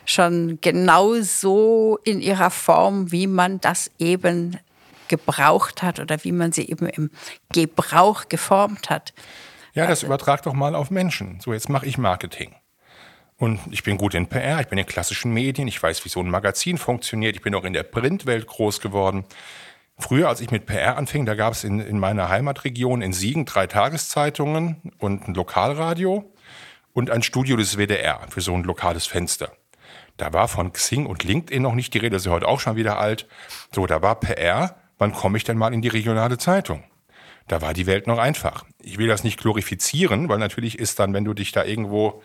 schon 0.04 0.58
genau 0.60 1.20
so 1.20 1.98
in 2.04 2.20
ihrer 2.20 2.50
Form, 2.50 3.12
wie 3.12 3.26
man 3.26 3.60
das 3.60 3.90
eben 3.98 4.58
gebraucht 5.08 5.82
hat 5.82 6.00
oder 6.00 6.22
wie 6.24 6.32
man 6.32 6.52
sie 6.52 6.68
eben 6.68 6.86
im 6.86 7.10
Gebrauch 7.52 8.28
geformt 8.28 8.90
hat. 8.90 9.12
Ja, 9.74 9.84
das 9.84 10.00
also, 10.00 10.06
übertrag 10.06 10.42
doch 10.42 10.52
mal 10.52 10.74
auf 10.74 10.90
Menschen. 10.90 11.40
So, 11.40 11.52
jetzt 11.52 11.68
mache 11.68 11.86
ich 11.86 11.98
Marketing. 11.98 12.54
Und 13.42 13.58
ich 13.72 13.82
bin 13.82 13.98
gut 13.98 14.14
in 14.14 14.28
PR, 14.28 14.60
ich 14.60 14.68
bin 14.68 14.78
in 14.78 14.86
klassischen 14.86 15.32
Medien, 15.32 15.66
ich 15.66 15.82
weiß, 15.82 16.04
wie 16.04 16.08
so 16.08 16.20
ein 16.20 16.30
Magazin 16.30 16.78
funktioniert, 16.78 17.34
ich 17.34 17.42
bin 17.42 17.56
auch 17.56 17.64
in 17.64 17.72
der 17.72 17.82
Printwelt 17.82 18.46
groß 18.46 18.80
geworden. 18.80 19.24
Früher, 19.98 20.28
als 20.28 20.40
ich 20.40 20.52
mit 20.52 20.64
PR 20.64 20.96
anfing, 20.96 21.26
da 21.26 21.34
gab 21.34 21.52
es 21.52 21.64
in, 21.64 21.80
in 21.80 21.98
meiner 21.98 22.28
Heimatregion 22.28 23.02
in 23.02 23.12
Siegen 23.12 23.44
drei 23.44 23.66
Tageszeitungen 23.66 24.92
und 24.98 25.26
ein 25.26 25.34
Lokalradio 25.34 26.32
und 26.92 27.10
ein 27.10 27.24
Studio 27.24 27.56
des 27.56 27.78
WDR 27.78 28.20
für 28.28 28.42
so 28.42 28.54
ein 28.54 28.62
lokales 28.62 29.06
Fenster. 29.06 29.50
Da 30.18 30.32
war 30.32 30.46
von 30.46 30.72
Xing 30.72 31.06
und 31.06 31.24
LinkedIn 31.24 31.62
noch 31.62 31.74
nicht 31.74 31.94
die 31.94 31.98
Rede, 31.98 32.10
das 32.10 32.22
ist 32.22 32.26
ja 32.26 32.32
heute 32.32 32.46
auch 32.46 32.60
schon 32.60 32.76
wieder 32.76 33.00
alt. 33.00 33.26
So, 33.74 33.88
da 33.88 34.02
war 34.02 34.20
PR, 34.20 34.76
wann 34.98 35.12
komme 35.12 35.36
ich 35.36 35.42
denn 35.42 35.58
mal 35.58 35.74
in 35.74 35.82
die 35.82 35.88
regionale 35.88 36.38
Zeitung? 36.38 36.84
Da 37.48 37.60
war 37.60 37.74
die 37.74 37.88
Welt 37.88 38.06
noch 38.06 38.18
einfach. 38.18 38.66
Ich 38.78 38.98
will 38.98 39.08
das 39.08 39.24
nicht 39.24 39.40
glorifizieren, 39.40 40.28
weil 40.28 40.38
natürlich 40.38 40.78
ist 40.78 41.00
dann, 41.00 41.12
wenn 41.12 41.24
du 41.24 41.34
dich 41.34 41.50
da 41.50 41.64
irgendwo 41.64 42.22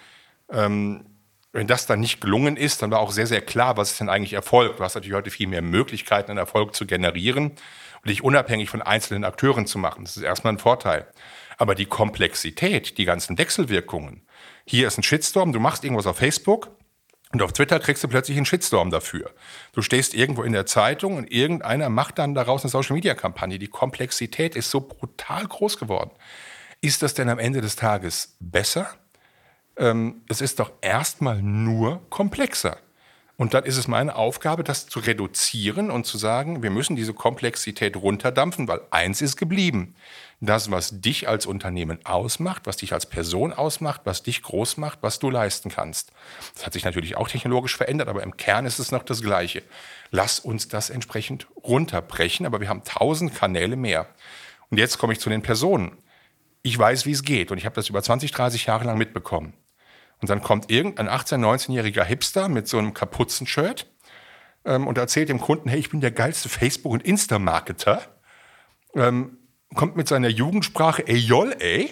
ähm, 0.51 1.05
wenn 1.53 1.67
das 1.67 1.85
dann 1.85 1.99
nicht 1.99 2.21
gelungen 2.21 2.57
ist, 2.57 2.81
dann 2.81 2.91
war 2.91 2.99
auch 2.99 3.11
sehr, 3.11 3.27
sehr 3.27 3.41
klar, 3.41 3.77
was 3.77 3.91
ist 3.91 3.99
denn 3.99 4.09
eigentlich 4.09 4.33
Erfolg. 4.33 4.77
Du 4.77 4.83
hast 4.83 4.95
natürlich 4.95 5.15
heute 5.15 5.31
viel 5.31 5.47
mehr 5.47 5.61
Möglichkeiten, 5.61 6.31
einen 6.31 6.37
Erfolg 6.37 6.75
zu 6.75 6.85
generieren 6.85 7.51
und 8.03 8.09
dich 8.09 8.23
unabhängig 8.23 8.69
von 8.69 8.81
einzelnen 8.81 9.23
Akteuren 9.23 9.65
zu 9.65 9.79
machen. 9.79 10.03
Das 10.03 10.17
ist 10.17 10.23
erstmal 10.23 10.53
ein 10.53 10.59
Vorteil. 10.59 11.07
Aber 11.57 11.73
die 11.73 11.85
Komplexität, 11.85 12.97
die 12.97 13.05
ganzen 13.05 13.37
Wechselwirkungen. 13.37 14.21
Hier 14.65 14.87
ist 14.87 14.99
ein 14.99 15.03
Shitstorm, 15.03 15.53
du 15.53 15.59
machst 15.59 15.83
irgendwas 15.83 16.05
auf 16.05 16.17
Facebook 16.17 16.69
und 17.31 17.41
auf 17.41 17.53
Twitter 17.53 17.79
kriegst 17.79 18.03
du 18.03 18.07
plötzlich 18.07 18.37
einen 18.37 18.45
Shitstorm 18.45 18.91
dafür. 18.91 19.31
Du 19.73 19.81
stehst 19.81 20.13
irgendwo 20.13 20.43
in 20.43 20.53
der 20.53 20.65
Zeitung 20.65 21.17
und 21.17 21.31
irgendeiner 21.31 21.89
macht 21.89 22.19
dann 22.19 22.35
daraus 22.35 22.63
eine 22.63 22.69
Social-Media-Kampagne. 22.69 23.57
Die 23.57 23.67
Komplexität 23.67 24.55
ist 24.55 24.69
so 24.69 24.81
brutal 24.81 25.45
groß 25.45 25.77
geworden. 25.77 26.11
Ist 26.81 27.01
das 27.01 27.15
denn 27.15 27.29
am 27.29 27.39
Ende 27.39 27.61
des 27.61 27.75
Tages 27.75 28.37
besser? 28.39 28.93
Ähm, 29.77 30.21
es 30.27 30.41
ist 30.41 30.59
doch 30.59 30.71
erstmal 30.81 31.41
nur 31.41 32.01
komplexer. 32.09 32.77
Und 33.37 33.53
dann 33.53 33.65
ist 33.65 33.77
es 33.77 33.87
meine 33.87 34.15
Aufgabe, 34.15 34.63
das 34.63 34.87
zu 34.87 34.99
reduzieren 34.99 35.91
und 35.91 36.07
zu 36.07 36.17
sagen, 36.17 36.63
wir 36.63 36.71
müssen 36.71 36.95
diese 36.95 37.13
Komplexität 37.13 37.95
runterdampfen, 37.95 38.67
weil 38.67 38.81
eins 38.89 39.21
ist 39.21 39.37
geblieben. 39.37 39.93
Das, 40.41 40.71
was 40.71 41.01
dich 41.01 41.27
als 41.27 41.45
Unternehmen 41.45 41.99
ausmacht, 42.03 42.63
was 42.65 42.77
dich 42.77 42.93
als 42.93 43.05
Person 43.05 43.53
ausmacht, 43.53 44.01
was 44.05 44.23
dich 44.23 44.41
groß 44.41 44.77
macht, 44.77 44.99
was 45.03 45.19
du 45.19 45.29
leisten 45.29 45.69
kannst. 45.69 46.11
Das 46.55 46.65
hat 46.65 46.73
sich 46.73 46.83
natürlich 46.83 47.15
auch 47.15 47.27
technologisch 47.27 47.77
verändert, 47.77 48.07
aber 48.07 48.23
im 48.23 48.37
Kern 48.37 48.65
ist 48.65 48.79
es 48.79 48.91
noch 48.91 49.03
das 49.03 49.21
Gleiche. 49.21 49.61
Lass 50.09 50.39
uns 50.39 50.67
das 50.67 50.89
entsprechend 50.89 51.47
runterbrechen, 51.63 52.47
aber 52.47 52.59
wir 52.59 52.69
haben 52.69 52.83
tausend 52.85 53.35
Kanäle 53.35 53.75
mehr. 53.75 54.07
Und 54.71 54.79
jetzt 54.79 54.97
komme 54.97 55.13
ich 55.13 55.19
zu 55.19 55.29
den 55.29 55.43
Personen. 55.43 55.95
Ich 56.63 56.77
weiß, 56.77 57.05
wie 57.05 57.11
es 57.11 57.23
geht 57.23 57.51
und 57.51 57.59
ich 57.59 57.65
habe 57.65 57.75
das 57.75 57.87
über 57.87 58.01
20, 58.01 58.31
30 58.31 58.65
Jahre 58.65 58.85
lang 58.85 58.97
mitbekommen. 58.97 59.53
Und 60.21 60.29
dann 60.29 60.41
kommt 60.41 60.71
irgendein 60.71 61.09
18-, 61.09 61.39
19-jähriger 61.39 62.03
Hipster 62.03 62.49
mit 62.49 62.67
so 62.67 62.77
einem 62.77 62.93
Kapuzenshirt 62.93 63.87
ähm, 64.65 64.87
und 64.87 64.97
erzählt 64.97 65.29
dem 65.29 65.39
Kunden, 65.39 65.69
hey, 65.69 65.79
ich 65.79 65.89
bin 65.89 66.01
der 66.01 66.11
geilste 66.11 66.49
Facebook- 66.49 66.91
und 66.91 67.03
Insta-Marketer. 67.03 68.01
Ähm, 68.95 69.37
kommt 69.75 69.95
mit 69.95 70.07
seiner 70.07 70.29
Jugendsprache, 70.29 71.07
ey, 71.07 71.17
joll, 71.17 71.55
ey. 71.59 71.89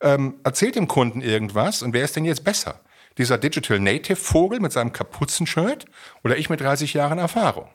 Ähm, 0.00 0.40
erzählt 0.44 0.76
dem 0.76 0.88
Kunden 0.88 1.20
irgendwas 1.20 1.82
und 1.82 1.92
wer 1.92 2.04
ist 2.04 2.16
denn 2.16 2.24
jetzt 2.24 2.44
besser? 2.44 2.80
Dieser 3.18 3.36
Digital 3.36 3.80
Native 3.80 4.16
Vogel 4.16 4.60
mit 4.60 4.72
seinem 4.72 4.92
Kapuzenshirt 4.92 5.84
oder 6.24 6.38
ich 6.38 6.48
mit 6.48 6.60
30 6.60 6.94
Jahren 6.94 7.18
Erfahrung? 7.18 7.68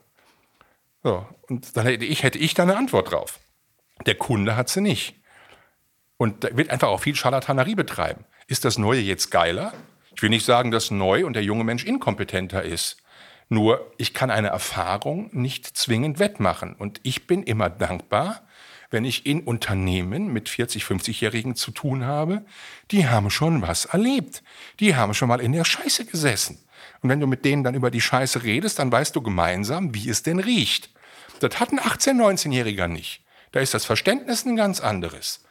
So, 1.03 1.23
und 1.47 1.77
dann 1.77 1.85
hätte 1.85 2.05
ich, 2.05 2.23
hätte 2.23 2.39
ich 2.39 2.55
da 2.55 2.63
eine 2.63 2.75
Antwort 2.75 3.11
drauf. 3.11 3.39
Der 4.07 4.15
Kunde 4.15 4.55
hat 4.55 4.69
sie 4.69 4.81
nicht. 4.81 5.21
Und 6.17 6.43
da 6.43 6.57
wird 6.57 6.71
einfach 6.71 6.87
auch 6.87 7.01
viel 7.01 7.15
Scharlatanerie 7.15 7.75
betreiben. 7.75 8.25
Ist 8.47 8.63
das 8.63 8.77
Neue 8.77 9.01
jetzt 9.01 9.31
geiler? 9.31 9.73
Ich 10.15 10.21
will 10.21 10.29
nicht 10.29 10.45
sagen, 10.45 10.69
dass 10.69 10.91
neu 10.91 11.25
und 11.25 11.33
der 11.33 11.43
junge 11.43 11.63
Mensch 11.63 11.83
inkompetenter 11.83 12.61
ist. 12.63 12.97
Nur, 13.49 13.91
ich 13.97 14.13
kann 14.13 14.29
eine 14.29 14.49
Erfahrung 14.49 15.29
nicht 15.33 15.65
zwingend 15.65 16.19
wettmachen. 16.19 16.75
Und 16.75 16.99
ich 17.03 17.25
bin 17.25 17.43
immer 17.43 17.69
dankbar, 17.69 18.41
wenn 18.91 19.03
ich 19.03 19.25
in 19.25 19.41
Unternehmen 19.41 20.31
mit 20.31 20.47
40, 20.47 20.83
50-Jährigen 20.83 21.55
zu 21.55 21.71
tun 21.71 22.05
habe, 22.05 22.45
die 22.91 23.07
haben 23.07 23.31
schon 23.31 23.63
was 23.63 23.85
erlebt. 23.85 24.43
Die 24.79 24.95
haben 24.95 25.13
schon 25.13 25.27
mal 25.27 25.41
in 25.41 25.51
der 25.51 25.65
Scheiße 25.65 26.05
gesessen. 26.05 26.59
Und 27.01 27.09
wenn 27.09 27.19
du 27.19 27.27
mit 27.27 27.45
denen 27.45 27.63
dann 27.63 27.75
über 27.75 27.89
die 27.89 28.01
Scheiße 28.01 28.43
redest, 28.43 28.77
dann 28.77 28.91
weißt 28.91 29.15
du 29.15 29.21
gemeinsam, 29.21 29.93
wie 29.95 30.07
es 30.07 30.21
denn 30.21 30.39
riecht. 30.39 30.91
Das 31.39 31.59
hat 31.59 31.71
ein 31.71 31.79
18-, 31.79 32.21
19-Jähriger 32.21 32.87
nicht. 32.87 33.21
Da 33.51 33.59
ist 33.59 33.73
das 33.73 33.85
Verständnis 33.85 34.45
ein 34.45 34.55
ganz 34.55 34.81
anderes. 34.81 35.43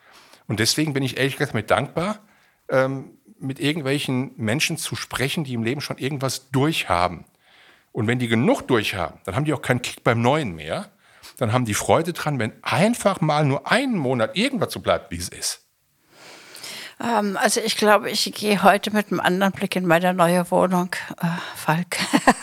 Und 0.47 0.61
deswegen 0.61 0.93
bin 0.93 1.03
ich 1.03 1.17
ehrlich 1.17 1.37
gesagt 1.37 1.55
mit 1.55 1.71
dankbar, 1.71 2.21
ähm, 2.69 3.19
mit 3.39 3.61
irgendwelchen 3.61 4.33
Menschen 4.37 4.77
zu 4.77 4.97
sprechen, 4.97 5.45
die 5.45 5.55
im 5.55 5.63
Leben 5.63 5.81
schon 5.81 5.99
irgendwas 5.99 6.51
durchhaben. 6.51 7.25
Und 7.93 8.07
wenn 8.07 8.19
die 8.19 8.29
genug 8.29 8.67
durchhaben, 8.67 9.21
dann 9.25 9.37
haben 9.37 9.45
die 9.45 9.55
auch 9.55 9.63
keinen 9.63 9.83
Kick 9.83 10.03
beim 10.03 10.21
Neuen 10.21 10.55
mehr. 10.55 10.91
Dann 11.37 11.53
haben 11.53 11.65
die 11.65 11.75
Freude 11.75 12.13
dran, 12.13 12.39
wenn 12.39 12.53
einfach 12.63 13.21
mal 13.21 13.45
nur 13.45 13.71
einen 13.71 13.97
Monat 13.97 14.37
irgendwas 14.37 14.73
so 14.73 14.81
bleibt, 14.81 15.11
wie 15.11 15.17
es 15.17 15.29
ist. 15.29 15.65
Ähm, 17.01 17.37
also 17.41 17.61
ich 17.61 17.77
glaube, 17.77 18.11
ich 18.11 18.33
gehe 18.33 18.63
heute 18.63 18.91
mit 18.91 19.11
einem 19.11 19.21
anderen 19.21 19.53
Blick 19.53 19.77
in 19.77 19.87
meine 19.87 20.15
neue 20.15 20.51
Wohnung, 20.51 20.91
äh, 21.21 21.27
Falk. 21.57 21.97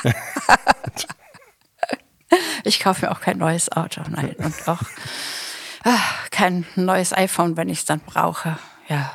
ich 2.63 2.79
kaufe 2.79 3.05
mir 3.05 3.11
auch 3.11 3.21
kein 3.21 3.37
neues 3.37 3.71
Auto, 3.71 4.01
nein. 4.09 4.35
Und 4.37 4.67
auch 4.67 4.81
äh, 5.83 5.97
kein 6.31 6.65
neues 6.75 7.13
iPhone, 7.13 7.57
wenn 7.57 7.69
ich 7.69 7.79
es 7.79 7.85
dann 7.85 8.01
brauche. 8.01 8.57
Ja. 8.87 9.13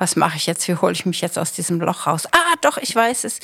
Was 0.00 0.16
mache 0.16 0.38
ich 0.38 0.46
jetzt? 0.46 0.66
Wie 0.66 0.74
hole 0.74 0.94
ich 0.94 1.04
mich 1.04 1.20
jetzt 1.20 1.38
aus 1.38 1.52
diesem 1.52 1.78
Loch 1.78 2.06
raus? 2.06 2.26
Ah, 2.32 2.54
doch, 2.62 2.78
ich 2.78 2.96
weiß 2.96 3.24
es. 3.24 3.38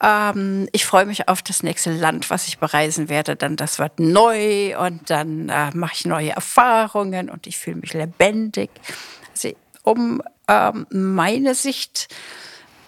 Ähm, 0.00 0.68
ich 0.70 0.86
freue 0.86 1.04
mich 1.04 1.28
auf 1.28 1.42
das 1.42 1.64
nächste 1.64 1.90
Land, 1.90 2.30
was 2.30 2.46
ich 2.46 2.58
bereisen 2.58 3.08
werde. 3.08 3.34
Dann 3.34 3.56
das 3.56 3.80
wird 3.80 3.98
neu 3.98 4.78
und 4.78 5.10
dann 5.10 5.48
äh, 5.48 5.72
mache 5.74 5.94
ich 5.94 6.04
neue 6.04 6.30
Erfahrungen 6.30 7.28
und 7.28 7.48
ich 7.48 7.58
fühle 7.58 7.78
mich 7.78 7.92
lebendig. 7.92 8.70
Also, 9.32 9.50
um 9.82 10.22
ähm, 10.46 10.86
meine 10.90 11.56
Sicht 11.56 12.06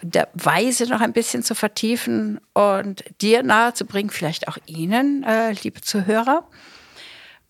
der 0.00 0.28
Weise 0.34 0.88
noch 0.88 1.00
ein 1.00 1.12
bisschen 1.12 1.42
zu 1.42 1.56
vertiefen 1.56 2.40
und 2.52 3.02
dir 3.20 3.42
nahezubringen, 3.42 4.10
vielleicht 4.10 4.46
auch 4.46 4.58
Ihnen, 4.66 5.24
äh, 5.24 5.50
liebe 5.54 5.80
Zuhörer. 5.80 6.46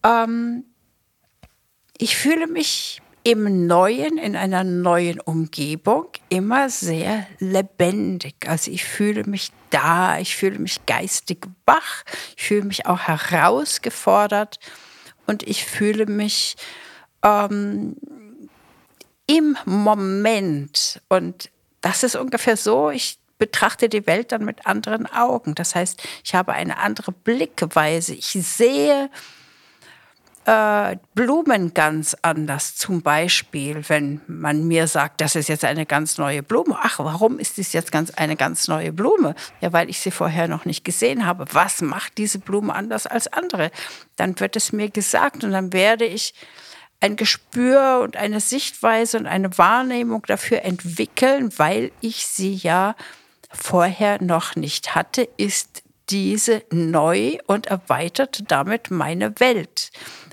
Ähm, 0.02 0.64
ich 1.98 2.16
fühle 2.16 2.46
mich 2.46 3.01
im 3.24 3.66
Neuen, 3.66 4.18
in 4.18 4.36
einer 4.36 4.64
neuen 4.64 5.20
Umgebung 5.20 6.08
immer 6.28 6.68
sehr 6.68 7.26
lebendig. 7.38 8.34
Also 8.46 8.70
ich 8.70 8.84
fühle 8.84 9.24
mich 9.24 9.50
da, 9.70 10.18
ich 10.18 10.36
fühle 10.36 10.58
mich 10.58 10.84
geistig 10.86 11.46
wach, 11.66 12.04
ich 12.36 12.44
fühle 12.44 12.64
mich 12.64 12.86
auch 12.86 13.00
herausgefordert 13.00 14.58
und 15.26 15.42
ich 15.44 15.64
fühle 15.64 16.06
mich 16.06 16.56
ähm, 17.24 17.96
im 19.26 19.56
Moment. 19.64 21.00
Und 21.08 21.50
das 21.80 22.02
ist 22.02 22.16
ungefähr 22.16 22.56
so, 22.56 22.90
ich 22.90 23.18
betrachte 23.38 23.88
die 23.88 24.06
Welt 24.06 24.32
dann 24.32 24.44
mit 24.44 24.66
anderen 24.66 25.06
Augen. 25.06 25.54
Das 25.54 25.74
heißt, 25.74 26.02
ich 26.24 26.34
habe 26.34 26.52
eine 26.52 26.78
andere 26.78 27.12
Blickweise. 27.12 28.14
Ich 28.14 28.30
sehe 28.30 29.10
äh, 30.44 30.96
Blumen 31.14 31.74
ganz 31.74 32.16
anders. 32.22 32.74
Zum 32.76 33.02
Beispiel, 33.02 33.82
wenn 33.88 34.20
man 34.26 34.66
mir 34.66 34.86
sagt, 34.86 35.20
das 35.20 35.36
ist 35.36 35.48
jetzt 35.48 35.64
eine 35.64 35.86
ganz 35.86 36.18
neue 36.18 36.42
Blume. 36.42 36.78
Ach, 36.80 36.98
warum 36.98 37.38
ist 37.38 37.56
dies 37.56 37.72
jetzt 37.72 37.92
ganz 37.92 38.10
eine 38.10 38.36
ganz 38.36 38.68
neue 38.68 38.92
Blume? 38.92 39.34
Ja, 39.60 39.72
weil 39.72 39.88
ich 39.88 40.00
sie 40.00 40.10
vorher 40.10 40.48
noch 40.48 40.64
nicht 40.64 40.84
gesehen 40.84 41.26
habe. 41.26 41.44
Was 41.52 41.80
macht 41.80 42.18
diese 42.18 42.38
Blume 42.38 42.74
anders 42.74 43.06
als 43.06 43.28
andere? 43.28 43.70
Dann 44.16 44.38
wird 44.40 44.56
es 44.56 44.72
mir 44.72 44.90
gesagt 44.90 45.44
und 45.44 45.52
dann 45.52 45.72
werde 45.72 46.04
ich 46.04 46.34
ein 47.00 47.16
Gespür 47.16 48.00
und 48.02 48.16
eine 48.16 48.40
Sichtweise 48.40 49.18
und 49.18 49.26
eine 49.26 49.58
Wahrnehmung 49.58 50.22
dafür 50.26 50.62
entwickeln, 50.62 51.52
weil 51.56 51.90
ich 52.00 52.26
sie 52.26 52.54
ja 52.54 52.94
vorher 53.52 54.22
noch 54.22 54.54
nicht 54.56 54.94
hatte, 54.94 55.28
ist 55.36 55.82
diese 56.10 56.62
neu 56.70 57.38
und 57.46 57.66
erweitert 57.66 58.44
damit 58.48 58.90
meine 58.90 59.38
Welt. 59.40 59.90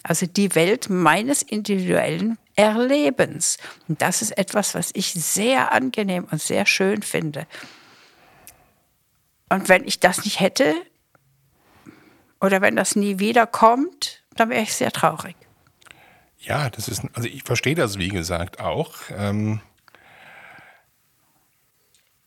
Also 0.10 0.26
die 0.26 0.56
Welt 0.56 0.90
meines 0.90 1.44
individuellen 1.44 2.40
Erlebens. 2.56 3.60
Und 3.88 4.02
das 4.02 4.24
ist 4.24 4.36
etwas, 4.40 4.74
was 4.74 4.90
ich 4.96 5.14
sehr 5.14 5.72
angenehm 5.72 6.24
und 6.32 6.42
sehr 6.42 6.66
schön 6.66 7.04
finde. 7.04 7.46
Und 9.50 9.70
wenn 9.70 9.86
ich 9.86 10.00
das 10.00 10.26
nicht 10.26 10.40
hätte 10.40 10.74
oder 12.42 12.60
wenn 12.60 12.76
das 12.76 12.96
nie 12.96 13.20
wiederkommt, 13.20 14.24
dann 14.36 14.50
wäre 14.50 14.64
ich 14.64 14.74
sehr 14.74 14.92
traurig. 14.92 15.36
Ja, 16.40 16.72
das 16.72 16.88
ist, 16.88 17.04
also 17.14 17.30
ich 17.30 17.44
verstehe 17.44 17.76
das, 17.76 18.00
wie 18.00 18.10
gesagt, 18.10 18.60
auch. 18.60 18.96
Ähm, 19.16 19.62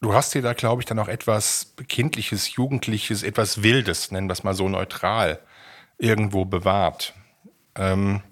du 0.01 0.15
hast 0.15 0.35
dir 0.35 0.43
da, 0.43 0.53
glaube 0.53 0.83
ich, 0.83 0.87
dann 0.87 1.01
auch 1.01 1.09
etwas 1.09 1.75
Kindliches, 1.89 2.55
Jugendliches, 2.55 3.25
etwas 3.25 3.65
Wildes, 3.65 4.13
nennen 4.13 4.29
wir 4.29 4.35
es 4.35 4.45
mal 4.45 4.55
so 4.55 4.69
neutral, 4.69 5.41
irgendwo 5.99 6.45
bewahrt. 6.45 7.15
Ähm, 7.77 8.23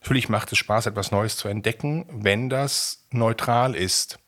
natürlich 0.00 0.28
macht 0.28 0.52
es 0.52 0.58
Spaß, 0.58 0.86
etwas 0.86 1.10
Neues 1.10 1.36
zu 1.36 1.48
entdecken, 1.48 2.06
wenn 2.10 2.48
das 2.48 3.06
neutral 3.10 3.74
ist. 3.74 4.18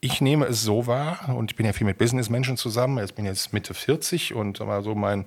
Ich 0.00 0.20
nehme 0.20 0.46
es 0.46 0.62
so 0.62 0.86
wahr, 0.86 1.34
und 1.34 1.50
ich 1.50 1.56
bin 1.56 1.66
ja 1.66 1.72
viel 1.72 1.86
mit 1.86 1.98
Businessmenschen 1.98 2.56
zusammen, 2.56 3.04
ich 3.04 3.14
bin 3.14 3.24
jetzt 3.24 3.52
Mitte 3.52 3.74
40 3.74 4.34
und 4.34 4.58
so 4.58 4.94
mein, 4.94 5.26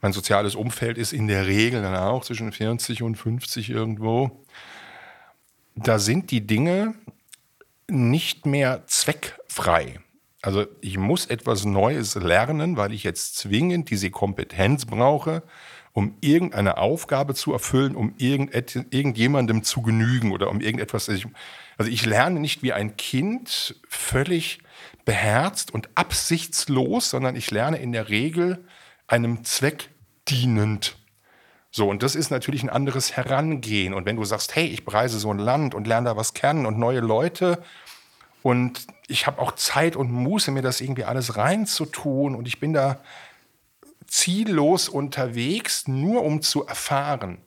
mein 0.00 0.12
soziales 0.12 0.54
Umfeld 0.54 0.98
ist 0.98 1.12
in 1.12 1.28
der 1.28 1.46
Regel 1.46 1.82
dann 1.82 1.94
auch 1.94 2.24
zwischen 2.24 2.50
40 2.50 3.02
und 3.02 3.16
50 3.16 3.70
irgendwo. 3.70 4.44
Da 5.76 6.00
sind 6.00 6.32
die 6.32 6.46
Dinge 6.46 6.94
nicht 7.88 8.46
mehr 8.46 8.84
zweckfrei. 8.86 10.00
Also 10.42 10.66
ich 10.80 10.98
muss 10.98 11.26
etwas 11.26 11.64
Neues 11.64 12.14
lernen, 12.14 12.76
weil 12.76 12.92
ich 12.92 13.02
jetzt 13.02 13.36
zwingend 13.36 13.90
diese 13.90 14.10
Kompetenz 14.10 14.86
brauche, 14.86 15.42
um 15.98 16.14
irgendeine 16.20 16.78
Aufgabe 16.78 17.34
zu 17.34 17.52
erfüllen, 17.52 17.96
um 17.96 18.14
irgendjemandem 18.16 19.64
zu 19.64 19.82
genügen 19.82 20.30
oder 20.30 20.48
um 20.48 20.60
irgendetwas. 20.60 21.08
Also 21.08 21.90
ich 21.90 22.06
lerne 22.06 22.38
nicht 22.38 22.62
wie 22.62 22.72
ein 22.72 22.96
Kind 22.96 23.74
völlig 23.88 24.60
beherzt 25.04 25.74
und 25.74 25.88
absichtslos, 25.96 27.10
sondern 27.10 27.34
ich 27.34 27.50
lerne 27.50 27.78
in 27.78 27.90
der 27.90 28.10
Regel 28.10 28.64
einem 29.08 29.42
Zweck 29.42 29.90
dienend. 30.28 30.96
So, 31.72 31.90
und 31.90 32.04
das 32.04 32.14
ist 32.14 32.30
natürlich 32.30 32.62
ein 32.62 32.70
anderes 32.70 33.16
Herangehen. 33.16 33.92
Und 33.92 34.06
wenn 34.06 34.14
du 34.14 34.24
sagst, 34.24 34.54
hey, 34.54 34.66
ich 34.66 34.84
bereise 34.84 35.18
so 35.18 35.32
ein 35.32 35.40
Land 35.40 35.74
und 35.74 35.88
lerne 35.88 36.10
da 36.10 36.16
was 36.16 36.32
kennen 36.32 36.64
und 36.64 36.78
neue 36.78 37.00
Leute 37.00 37.60
und 38.44 38.86
ich 39.08 39.26
habe 39.26 39.42
auch 39.42 39.50
Zeit 39.56 39.96
und 39.96 40.12
Muße, 40.12 40.52
mir 40.52 40.62
das 40.62 40.80
irgendwie 40.80 41.02
alles 41.02 41.36
reinzutun 41.36 42.36
und 42.36 42.46
ich 42.46 42.60
bin 42.60 42.72
da 42.72 43.00
ziellos 44.08 44.88
unterwegs, 44.88 45.86
nur 45.86 46.24
um 46.24 46.42
zu 46.42 46.66
erfahren. 46.66 47.38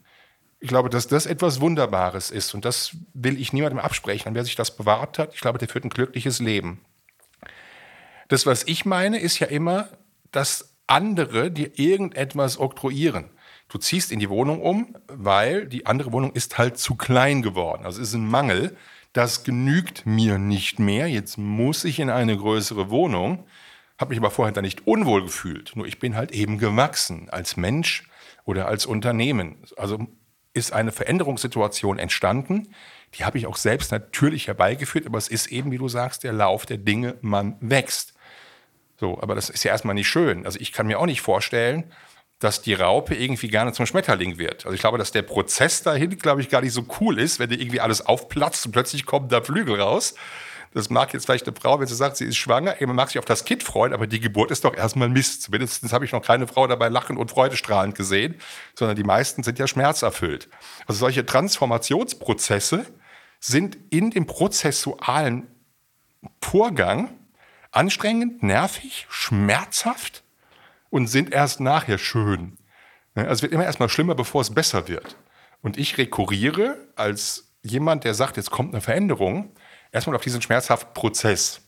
Ich 0.60 0.70
glaube, 0.70 0.90
dass 0.90 1.08
das 1.08 1.26
etwas 1.26 1.60
Wunderbares 1.60 2.30
ist 2.30 2.54
und 2.54 2.66
das 2.66 2.96
will 3.14 3.40
ich 3.42 3.52
niemandem 3.52 3.80
absprechen. 3.80 4.30
Und 4.30 4.36
wer 4.36 4.46
sich 4.46 4.56
das 4.56 4.78
bewahrt 4.78 5.18
hat, 5.18 5.34
ich 5.34 5.42
glaube, 5.42 5.58
der 5.58 5.68
führt 5.68 5.84
ein 5.84 5.90
glückliches 5.90 6.40
Leben. 6.40 6.80
Das, 8.28 8.46
was 8.46 8.64
ich 8.64 8.86
meine, 8.86 9.20
ist 9.20 9.40
ja 9.40 9.48
immer, 9.48 9.90
dass 10.32 10.76
andere 10.88 11.52
dir 11.52 11.78
irgendetwas 11.80 12.60
oktroyieren. 12.60 13.32
Du 13.70 13.78
ziehst 13.78 14.12
in 14.12 14.20
die 14.20 14.30
Wohnung 14.30 14.62
um, 14.62 14.96
weil 15.08 15.66
die 15.66 15.86
andere 15.86 16.12
Wohnung 16.12 16.32
ist 16.34 16.58
halt 16.58 16.78
zu 16.78 16.96
klein 16.96 17.42
geworden. 17.42 17.86
Also 17.86 18.02
es 18.02 18.10
ist 18.10 18.14
ein 18.14 18.28
Mangel. 18.28 18.78
Das 19.14 19.44
genügt 19.44 20.06
mir 20.06 20.38
nicht 20.38 20.78
mehr. 20.78 21.08
Jetzt 21.08 21.38
muss 21.38 21.86
ich 21.86 22.00
in 22.00 22.10
eine 22.10 22.38
größere 22.38 22.90
Wohnung 22.90 23.46
habe 24.02 24.10
mich 24.10 24.20
aber 24.20 24.32
vorher 24.32 24.52
da 24.52 24.62
nicht 24.62 24.88
unwohl 24.88 25.24
gefühlt. 25.24 25.76
Nur 25.76 25.86
ich 25.86 26.00
bin 26.00 26.16
halt 26.16 26.32
eben 26.32 26.58
gewachsen 26.58 27.30
als 27.30 27.56
Mensch 27.56 28.10
oder 28.44 28.68
als 28.68 28.86
Unternehmen. 28.86 29.64
Also 29.78 30.08
ist 30.54 30.74
eine 30.74 30.92
Veränderungssituation 30.92 32.00
entstanden. 32.00 32.74
Die 33.14 33.26
habe 33.26 33.38
ich 33.38 33.48
auch 33.48 33.58
selbst 33.58 33.92
natürlich 33.92 34.48
herbeigeführt, 34.48 35.06
aber 35.06 35.18
es 35.18 35.28
ist 35.28 35.48
eben, 35.48 35.72
wie 35.72 35.78
du 35.78 35.88
sagst, 35.88 36.24
der 36.24 36.34
Lauf 36.34 36.66
der 36.66 36.78
Dinge, 36.78 37.16
man 37.22 37.56
wächst. 37.62 38.14
So, 39.00 39.22
aber 39.22 39.36
das 39.36 39.50
ist 39.50 39.64
ja 39.64 39.72
erstmal 39.72 39.96
nicht 39.96 40.10
schön. 40.10 40.46
Also 40.46 40.60
ich 40.60 40.72
kann 40.72 40.88
mir 40.88 41.00
auch 41.00 41.06
nicht 41.06 41.22
vorstellen, 41.22 41.92
dass 42.40 42.62
die 42.62 42.74
Raupe 42.74 43.16
irgendwie 43.16 43.50
gerne 43.50 43.72
zum 43.72 43.86
Schmetterling 43.86 44.38
wird. 44.38 44.66
Also 44.66 44.74
ich 44.74 44.82
glaube, 44.82 44.98
dass 44.98 45.12
der 45.12 45.22
Prozess 45.22 45.84
dahin, 45.84 46.18
glaube 46.18 46.42
ich, 46.42 46.50
gar 46.50 46.62
nicht 46.62 46.74
so 46.74 46.86
cool 47.00 47.20
ist, 47.20 47.40
wenn 47.40 47.50
dir 47.50 47.60
irgendwie 47.60 47.82
alles 47.82 48.06
aufplatzt 48.06 48.66
und 48.66 48.72
plötzlich 48.72 49.06
kommen 49.06 49.30
da 49.30 49.42
Flügel 49.42 49.80
raus. 49.80 50.16
Das 50.74 50.90
mag 50.90 51.14
jetzt 51.14 51.26
vielleicht 51.26 51.48
eine 51.48 51.56
Frau, 51.56 51.80
wenn 51.80 51.88
sie 51.88 51.96
sagt, 51.96 52.18
sie 52.18 52.26
ist 52.26 52.38
schwanger, 52.38 52.76
man 52.80 52.96
mag 52.96 53.10
sich 53.10 53.20
auf 53.20 53.26
das 53.26 53.44
Kind 53.44 53.62
freuen, 53.62 53.94
aber 53.94 54.08
die 54.08 54.22
Geburt 54.22 54.52
ist 54.52 54.64
doch 54.64 54.74
erstmal 54.74 55.10
Mist. 55.10 55.44
Zumindest 55.44 55.92
habe 55.92 56.06
ich 56.06 56.14
noch 56.14 56.22
keine 56.22 56.48
Frau 56.48 56.66
dabei 56.66 56.88
lachen 56.88 57.18
und 57.18 57.30
freudestrahlend 57.30 57.96
gesehen, 57.96 58.36
sondern 58.74 58.96
die 58.96 59.04
meisten 59.04 59.44
sind 59.44 59.60
ja 59.60 59.68
schmerzerfüllt. 59.68 60.50
Also 60.88 61.00
solche 61.00 61.26
Transformationsprozesse 61.26 62.86
sind 63.40 63.78
in 63.90 64.12
dem 64.12 64.26
prozessualen 64.26 65.48
Vorgang 66.42 67.10
anstrengend, 67.72 68.44
nervig, 68.44 69.08
schmerzhaft 69.10 70.24
und 70.90 71.08
sind 71.08 71.34
erst 71.34 71.60
nachher 71.60 71.98
schön. 71.98 72.58
Also 73.16 73.32
es 73.32 73.42
wird 73.42 73.52
immer 73.52 73.66
erstmal 73.66 73.90
schlimmer, 73.90 74.16
bevor 74.16 74.42
es 74.42 74.54
besser 74.54 74.88
wird. 74.88 75.18
Und 75.62 75.78
ich 75.78 75.98
rekurriere 75.98 76.78
als 76.96 77.52
jemand, 77.62 78.04
der 78.04 78.14
sagt, 78.14 78.38
jetzt 78.38 78.52
kommt 78.52 78.74
eine 78.74 78.82
Veränderung, 78.82 79.52
erstmal 79.92 80.16
auf 80.16 80.24
diesen 80.24 80.42
schmerzhaften 80.42 80.94
Prozess. 80.94 81.62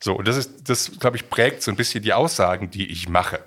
So, 0.00 0.14
und 0.14 0.28
das 0.28 0.36
ist, 0.36 0.68
das, 0.68 0.98
glaube 0.98 1.16
ich, 1.16 1.28
prägt 1.28 1.62
so 1.62 1.70
ein 1.70 1.76
bisschen 1.76 2.02
die 2.02 2.12
Aussagen, 2.12 2.70
die 2.70 2.90
ich 2.90 3.08
mache. 3.08 3.42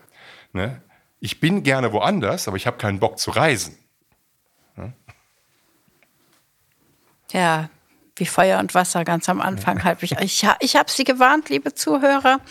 Ne? 0.53 0.81
Ich 1.19 1.39
bin 1.39 1.63
gerne 1.63 1.93
woanders, 1.93 2.47
aber 2.47 2.57
ich 2.57 2.67
habe 2.67 2.77
keinen 2.77 2.99
Bock 2.99 3.19
zu 3.19 3.31
reisen. 3.31 3.77
Ne? 4.75 4.93
Ja, 7.31 7.69
wie 8.17 8.25
Feuer 8.25 8.59
und 8.59 8.75
Wasser 8.75 9.05
ganz 9.05 9.29
am 9.29 9.39
Anfang 9.39 9.83
halb 9.83 10.03
ich. 10.03 10.11
Ich, 10.19 10.45
ich 10.59 10.75
habe 10.75 10.91
Sie 10.91 11.05
gewarnt, 11.05 11.49
liebe 11.49 11.73
Zuhörer, 11.73 12.41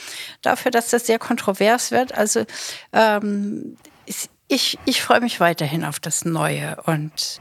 dafür, 0.40 0.70
dass 0.70 0.88
das 0.88 1.06
sehr 1.06 1.18
kontrovers 1.18 1.90
wird. 1.90 2.14
Also 2.16 2.46
ähm, 2.92 3.76
ich, 4.48 4.78
ich 4.84 5.02
freue 5.02 5.20
mich 5.20 5.38
weiterhin 5.38 5.84
auf 5.84 6.00
das 6.00 6.24
Neue 6.24 6.76
und 6.86 7.40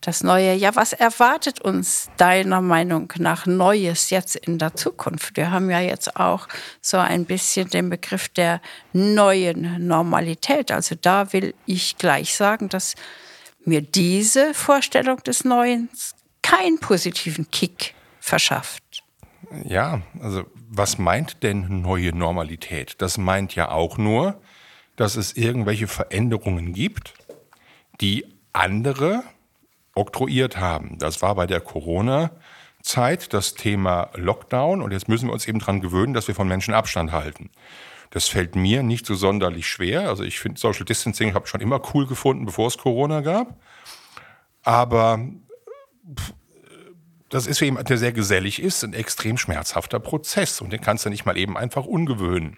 das 0.00 0.22
Neue. 0.22 0.54
Ja, 0.54 0.74
was 0.76 0.92
erwartet 0.92 1.60
uns 1.60 2.10
deiner 2.16 2.60
Meinung 2.60 3.12
nach 3.18 3.46
Neues 3.46 4.10
jetzt 4.10 4.36
in 4.36 4.58
der 4.58 4.74
Zukunft? 4.74 5.36
Wir 5.36 5.50
haben 5.50 5.70
ja 5.70 5.80
jetzt 5.80 6.16
auch 6.16 6.48
so 6.80 6.96
ein 6.96 7.26
bisschen 7.26 7.68
den 7.68 7.90
Begriff 7.90 8.28
der 8.28 8.60
neuen 8.92 9.86
Normalität. 9.86 10.70
Also 10.70 10.94
da 11.00 11.32
will 11.32 11.54
ich 11.66 11.98
gleich 11.98 12.34
sagen, 12.34 12.68
dass 12.68 12.94
mir 13.64 13.82
diese 13.82 14.54
Vorstellung 14.54 15.18
des 15.22 15.44
Neuen 15.44 15.90
keinen 16.42 16.80
positiven 16.80 17.50
Kick 17.50 17.94
verschafft. 18.20 19.02
Ja, 19.64 20.00
also 20.20 20.44
was 20.68 20.98
meint 20.98 21.42
denn 21.42 21.82
neue 21.82 22.16
Normalität? 22.16 22.94
Das 22.98 23.18
meint 23.18 23.54
ja 23.54 23.70
auch 23.70 23.98
nur, 23.98 24.40
dass 24.96 25.16
es 25.16 25.36
irgendwelche 25.36 25.88
Veränderungen 25.88 26.72
gibt, 26.72 27.14
die 28.00 28.24
andere 28.52 29.24
oktroyiert 30.00 30.56
haben. 30.56 30.98
Das 30.98 31.22
war 31.22 31.34
bei 31.34 31.46
der 31.46 31.60
Corona-Zeit 31.60 33.32
das 33.32 33.54
Thema 33.54 34.10
Lockdown 34.14 34.82
und 34.82 34.92
jetzt 34.92 35.08
müssen 35.08 35.28
wir 35.28 35.32
uns 35.32 35.46
eben 35.46 35.58
daran 35.58 35.80
gewöhnen, 35.80 36.14
dass 36.14 36.26
wir 36.26 36.34
von 36.34 36.48
Menschen 36.48 36.74
Abstand 36.74 37.12
halten. 37.12 37.50
Das 38.10 38.26
fällt 38.26 38.56
mir 38.56 38.82
nicht 38.82 39.06
so 39.06 39.14
sonderlich 39.14 39.68
schwer. 39.68 40.08
Also 40.08 40.24
ich 40.24 40.40
finde 40.40 40.58
Social 40.58 40.84
Distancing 40.84 41.34
habe 41.34 41.44
ich 41.44 41.50
schon 41.50 41.60
immer 41.60 41.80
cool 41.94 42.06
gefunden, 42.06 42.46
bevor 42.46 42.66
es 42.66 42.78
Corona 42.78 43.20
gab. 43.20 43.60
Aber 44.62 45.20
das 47.28 47.46
ist 47.46 47.58
für 47.58 47.66
jemanden, 47.66 47.86
der 47.86 47.98
sehr 47.98 48.12
gesellig 48.12 48.60
ist, 48.60 48.82
ein 48.82 48.94
extrem 48.94 49.38
schmerzhafter 49.38 50.00
Prozess 50.00 50.60
und 50.60 50.72
den 50.72 50.80
kannst 50.80 51.06
du 51.06 51.10
nicht 51.10 51.24
mal 51.24 51.36
eben 51.36 51.56
einfach 51.56 51.84
ungewöhnen. 51.84 52.56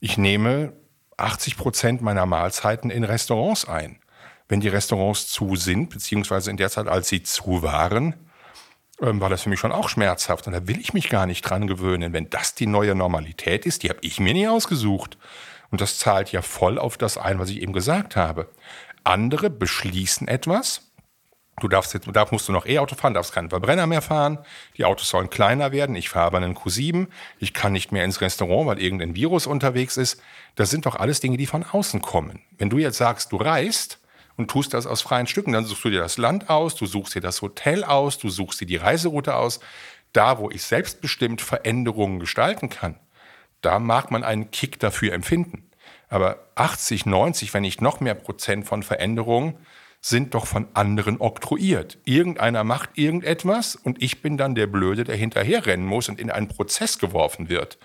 Ich 0.00 0.18
nehme 0.18 0.74
80 1.16 1.56
Prozent 1.56 2.02
meiner 2.02 2.26
Mahlzeiten 2.26 2.90
in 2.90 3.04
Restaurants 3.04 3.64
ein 3.64 3.98
wenn 4.48 4.60
die 4.60 4.68
Restaurants 4.68 5.28
zu 5.28 5.56
sind, 5.56 5.90
beziehungsweise 5.90 6.50
in 6.50 6.56
der 6.56 6.70
Zeit, 6.70 6.88
als 6.88 7.08
sie 7.08 7.22
zu 7.22 7.62
waren, 7.62 8.14
ähm, 9.00 9.20
war 9.20 9.28
das 9.28 9.42
für 9.42 9.48
mich 9.48 9.60
schon 9.60 9.72
auch 9.72 9.88
schmerzhaft. 9.88 10.46
Und 10.46 10.52
da 10.52 10.66
will 10.66 10.80
ich 10.80 10.94
mich 10.94 11.08
gar 11.08 11.26
nicht 11.26 11.42
dran 11.42 11.66
gewöhnen. 11.66 12.12
Wenn 12.12 12.30
das 12.30 12.54
die 12.54 12.66
neue 12.66 12.94
Normalität 12.94 13.66
ist, 13.66 13.82
die 13.82 13.88
habe 13.88 14.00
ich 14.02 14.20
mir 14.20 14.32
nie 14.32 14.48
ausgesucht. 14.48 15.18
Und 15.70 15.80
das 15.80 15.98
zahlt 15.98 16.32
ja 16.32 16.42
voll 16.42 16.78
auf 16.78 16.96
das 16.96 17.18
ein, 17.18 17.38
was 17.38 17.50
ich 17.50 17.60
eben 17.60 17.72
gesagt 17.72 18.16
habe. 18.16 18.48
Andere 19.04 19.50
beschließen 19.50 20.28
etwas. 20.28 20.82
Du 21.60 21.68
darfst 21.68 21.94
jetzt, 21.94 22.06
da 22.12 22.26
musst 22.30 22.48
du 22.48 22.52
noch 22.52 22.66
E-Auto 22.66 22.96
fahren, 22.96 23.14
darfst 23.14 23.32
keinen 23.32 23.48
Verbrenner 23.48 23.86
mehr 23.86 24.02
fahren. 24.02 24.38
Die 24.76 24.84
Autos 24.84 25.08
sollen 25.08 25.30
kleiner 25.30 25.72
werden. 25.72 25.96
Ich 25.96 26.10
fahre 26.10 26.26
aber 26.26 26.36
einen 26.38 26.54
Q7. 26.54 27.08
Ich 27.38 27.54
kann 27.54 27.72
nicht 27.72 27.92
mehr 27.92 28.04
ins 28.04 28.20
Restaurant, 28.20 28.66
weil 28.66 28.78
irgendein 28.78 29.14
Virus 29.14 29.46
unterwegs 29.46 29.96
ist. 29.96 30.20
Das 30.54 30.70
sind 30.70 30.84
doch 30.84 30.96
alles 30.96 31.20
Dinge, 31.20 31.38
die 31.38 31.46
von 31.46 31.64
außen 31.64 32.02
kommen. 32.02 32.42
Wenn 32.58 32.68
du 32.68 32.76
jetzt 32.76 32.98
sagst, 32.98 33.32
du 33.32 33.36
reist, 33.36 34.00
und 34.36 34.50
tust 34.50 34.74
das 34.74 34.86
aus 34.86 35.02
freien 35.02 35.26
Stücken. 35.26 35.52
Dann 35.52 35.64
suchst 35.64 35.84
du 35.84 35.90
dir 35.90 36.00
das 36.00 36.18
Land 36.18 36.50
aus, 36.50 36.74
du 36.74 36.86
suchst 36.86 37.14
dir 37.14 37.20
das 37.20 37.42
Hotel 37.42 37.84
aus, 37.84 38.18
du 38.18 38.28
suchst 38.28 38.60
dir 38.60 38.66
die 38.66 38.76
Reiseroute 38.76 39.34
aus. 39.34 39.60
Da, 40.12 40.38
wo 40.38 40.50
ich 40.50 40.62
selbstbestimmt 40.62 41.40
Veränderungen 41.40 42.20
gestalten 42.20 42.68
kann, 42.68 42.98
da 43.60 43.78
mag 43.78 44.10
man 44.10 44.24
einen 44.24 44.50
Kick 44.50 44.78
dafür 44.78 45.12
empfinden. 45.12 45.70
Aber 46.08 46.46
80, 46.54 47.06
90, 47.06 47.52
wenn 47.52 47.62
nicht 47.62 47.80
noch 47.80 48.00
mehr 48.00 48.14
Prozent 48.14 48.66
von 48.66 48.82
Veränderungen 48.82 49.58
sind 50.00 50.34
doch 50.34 50.46
von 50.46 50.68
anderen 50.74 51.20
oktroyiert. 51.20 51.98
Irgendeiner 52.04 52.62
macht 52.62 52.90
irgendetwas 52.94 53.74
und 53.74 54.00
ich 54.00 54.22
bin 54.22 54.36
dann 54.36 54.54
der 54.54 54.68
Blöde, 54.68 55.02
der 55.02 55.16
hinterherrennen 55.16 55.84
muss 55.84 56.08
und 56.08 56.20
in 56.20 56.30
einen 56.30 56.46
Prozess 56.46 56.98
geworfen 56.98 57.48
wird. 57.48 57.78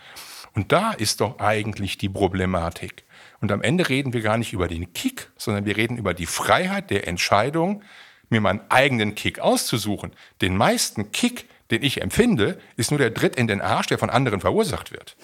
Und 0.53 0.71
da 0.71 0.91
ist 0.91 1.21
doch 1.21 1.39
eigentlich 1.39 1.97
die 1.97 2.09
Problematik. 2.09 3.05
Und 3.41 3.51
am 3.51 3.61
Ende 3.63 3.89
reden 3.89 4.13
wir 4.13 4.21
gar 4.21 4.37
nicht 4.37 4.53
über 4.53 4.67
den 4.67 4.93
Kick, 4.93 5.29
sondern 5.35 5.65
wir 5.65 5.75
reden 5.75 5.97
über 5.97 6.13
die 6.13 6.27
Freiheit 6.27 6.91
der 6.91 7.07
Entscheidung, 7.07 7.83
mir 8.29 8.39
meinen 8.39 8.61
eigenen 8.69 9.15
Kick 9.15 9.39
auszusuchen. 9.39 10.13
Den 10.41 10.55
meisten 10.55 11.11
Kick, 11.11 11.49
den 11.71 11.83
ich 11.83 12.01
empfinde, 12.01 12.59
ist 12.77 12.91
nur 12.91 12.99
der 12.99 13.09
Dritt 13.09 13.35
in 13.35 13.47
den 13.47 13.59
Arsch, 13.59 13.87
der 13.87 13.97
von 13.97 14.09
anderen 14.09 14.41
verursacht 14.41 14.91
wird. 14.91 15.17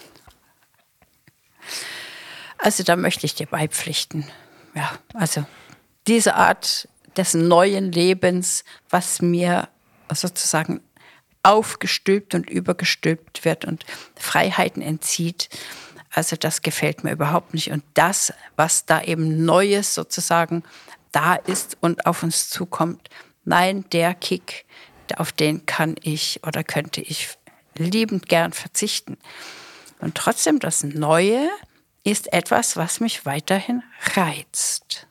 Also 2.58 2.84
da 2.84 2.96
möchte 2.96 3.26
ich 3.26 3.36
dir 3.36 3.46
beipflichten. 3.46 4.28
Ja, 4.74 4.92
also 5.14 5.46
diese 6.08 6.36
Art 6.36 6.90
des 7.16 7.36
neuen 7.36 7.92
Lebens, 7.92 8.64
was 8.90 9.22
mir 9.22 9.70
sozusagen 10.12 10.82
aufgestülpt 11.44 12.34
und 12.34 12.50
übergestülpt 12.50 13.46
wird 13.46 13.66
und 13.66 13.86
Freiheiten 14.16 14.82
entzieht, 14.82 15.50
also 16.18 16.36
das 16.36 16.64
gefällt 16.64 17.04
mir 17.04 17.12
überhaupt 17.12 17.54
nicht. 17.54 17.70
Und 17.70 17.84
das, 17.94 18.34
was 18.56 18.86
da 18.86 19.04
eben 19.04 19.46
Neues 19.46 19.94
sozusagen 19.94 20.64
da 21.12 21.36
ist 21.36 21.78
und 21.80 22.08
auf 22.08 22.24
uns 22.24 22.50
zukommt, 22.50 23.10
nein, 23.46 23.86
der 23.92 24.16
Kick, 24.16 24.66
auf 25.16 25.32
den 25.32 25.68
kann 25.68 25.96
ich 26.02 26.42
oder 26.44 26.64
könnte 26.64 27.02
ich 27.02 27.38
liebend 27.76 28.28
gern 28.28 28.52
verzichten. 28.52 29.20
Und 30.00 30.16
trotzdem, 30.16 30.58
das 30.58 30.84
Neue 30.84 31.50
ist 32.04 32.34
etwas, 32.34 32.76
was 32.78 33.00
mich 33.00 33.28
weiterhin 33.28 33.84
reizt. 34.16 35.06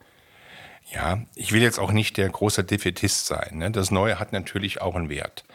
Ja, 0.91 1.21
ich 1.35 1.53
will 1.53 1.61
jetzt 1.61 1.79
auch 1.79 1.93
nicht 1.93 2.17
der 2.17 2.27
große 2.27 2.65
Defetist 2.65 3.27
sein. 3.27 3.59
Ne? 3.59 3.71
Das 3.71 3.91
Neue 3.91 4.19
hat 4.19 4.33
natürlich 4.33 4.81
auch 4.81 4.95
einen 4.95 5.07
Wert. 5.07 5.45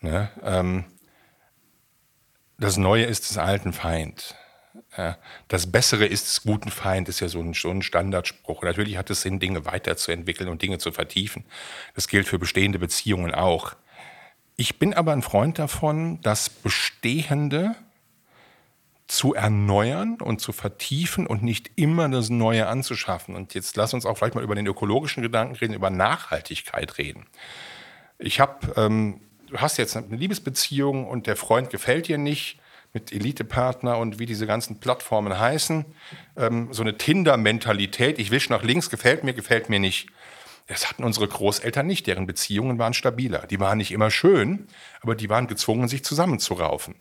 Ne? 0.00 0.30
Ähm, 0.42 0.84
das 2.58 2.76
Neue 2.76 3.04
ist 3.04 3.30
des 3.30 3.38
alten 3.38 3.72
Feind. 3.72 4.34
Das 5.48 5.70
Bessere 5.70 6.06
ist 6.06 6.26
des 6.26 6.42
guten 6.42 6.70
Feind, 6.70 7.08
ist 7.08 7.20
ja 7.20 7.28
so 7.28 7.40
ein, 7.40 7.54
so 7.54 7.70
ein 7.70 7.82
Standardspruch. 7.82 8.62
Natürlich 8.62 8.96
hat 8.96 9.10
es 9.10 9.22
Sinn, 9.22 9.40
Dinge 9.40 9.64
weiterzuentwickeln 9.66 10.48
und 10.48 10.62
Dinge 10.62 10.78
zu 10.78 10.92
vertiefen. 10.92 11.44
Das 11.94 12.08
gilt 12.08 12.26
für 12.26 12.38
bestehende 12.38 12.78
Beziehungen 12.78 13.34
auch. 13.34 13.74
Ich 14.56 14.78
bin 14.78 14.94
aber 14.94 15.12
ein 15.12 15.22
Freund 15.22 15.58
davon, 15.58 16.20
das 16.22 16.48
Bestehende 16.48 17.76
zu 19.06 19.34
erneuern 19.34 20.16
und 20.20 20.40
zu 20.40 20.52
vertiefen 20.52 21.26
und 21.26 21.42
nicht 21.42 21.70
immer 21.76 22.08
das 22.08 22.30
Neue 22.30 22.66
anzuschaffen. 22.66 23.36
Und 23.36 23.54
jetzt 23.54 23.76
lass 23.76 23.94
uns 23.94 24.04
auch 24.04 24.16
vielleicht 24.18 24.34
mal 24.34 24.42
über 24.42 24.54
den 24.54 24.66
ökologischen 24.66 25.22
Gedanken 25.22 25.54
reden, 25.54 25.74
über 25.74 25.90
Nachhaltigkeit 25.90 26.98
reden. 26.98 27.26
Ich 28.18 28.40
habe, 28.40 28.72
ähm, 28.76 29.20
du 29.46 29.58
hast 29.58 29.76
jetzt 29.76 29.96
eine 29.96 30.16
Liebesbeziehung 30.16 31.06
und 31.06 31.26
der 31.26 31.36
Freund 31.36 31.70
gefällt 31.70 32.08
dir 32.08 32.18
nicht 32.18 32.58
mit 32.96 33.12
Elite-Partner 33.12 33.98
und 33.98 34.18
wie 34.18 34.24
diese 34.24 34.46
ganzen 34.46 34.80
Plattformen 34.80 35.38
heißen. 35.38 35.84
Ähm, 36.38 36.68
so 36.72 36.82
eine 36.82 36.96
Tinder-Mentalität, 36.96 38.18
ich 38.18 38.30
wisch 38.30 38.48
nach 38.48 38.62
links, 38.62 38.88
gefällt 38.88 39.22
mir, 39.22 39.34
gefällt 39.34 39.68
mir 39.68 39.78
nicht. 39.78 40.08
Das 40.66 40.88
hatten 40.88 41.04
unsere 41.04 41.28
Großeltern 41.28 41.86
nicht, 41.86 42.06
deren 42.06 42.26
Beziehungen 42.26 42.78
waren 42.78 42.94
stabiler. 42.94 43.46
Die 43.46 43.60
waren 43.60 43.76
nicht 43.76 43.92
immer 43.92 44.10
schön, 44.10 44.66
aber 45.02 45.14
die 45.14 45.28
waren 45.28 45.46
gezwungen, 45.46 45.88
sich 45.88 46.04
zusammenzuraufen. 46.04 46.94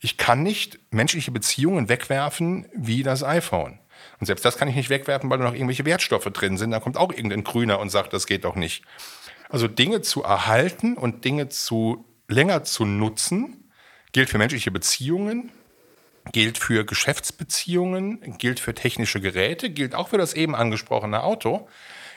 Ich 0.00 0.16
kann 0.16 0.42
nicht 0.42 0.80
menschliche 0.90 1.30
Beziehungen 1.30 1.88
wegwerfen 1.88 2.66
wie 2.74 3.04
das 3.04 3.22
iPhone. 3.22 3.78
Und 4.18 4.26
selbst 4.26 4.44
das 4.44 4.58
kann 4.58 4.66
ich 4.66 4.74
nicht 4.74 4.90
wegwerfen, 4.90 5.30
weil 5.30 5.38
da 5.38 5.44
noch 5.44 5.54
irgendwelche 5.54 5.84
Wertstoffe 5.84 6.24
drin 6.24 6.58
sind. 6.58 6.72
Da 6.72 6.80
kommt 6.80 6.96
auch 6.96 7.12
irgendein 7.12 7.44
Grüner 7.44 7.78
und 7.78 7.90
sagt, 7.90 8.12
das 8.12 8.26
geht 8.26 8.44
doch 8.44 8.56
nicht. 8.56 8.82
Also 9.48 9.68
Dinge 9.68 10.00
zu 10.00 10.24
erhalten 10.24 10.96
und 10.96 11.24
Dinge 11.24 11.48
zu 11.48 12.04
länger 12.26 12.64
zu 12.64 12.84
nutzen, 12.84 13.65
gilt 14.16 14.30
für 14.30 14.38
menschliche 14.38 14.70
Beziehungen, 14.70 15.52
gilt 16.32 16.56
für 16.56 16.86
Geschäftsbeziehungen, 16.86 18.38
gilt 18.38 18.60
für 18.60 18.72
technische 18.72 19.20
Geräte, 19.20 19.68
gilt 19.68 19.94
auch 19.94 20.08
für 20.08 20.16
das 20.16 20.32
eben 20.32 20.54
angesprochene 20.54 21.22
Auto. 21.22 21.68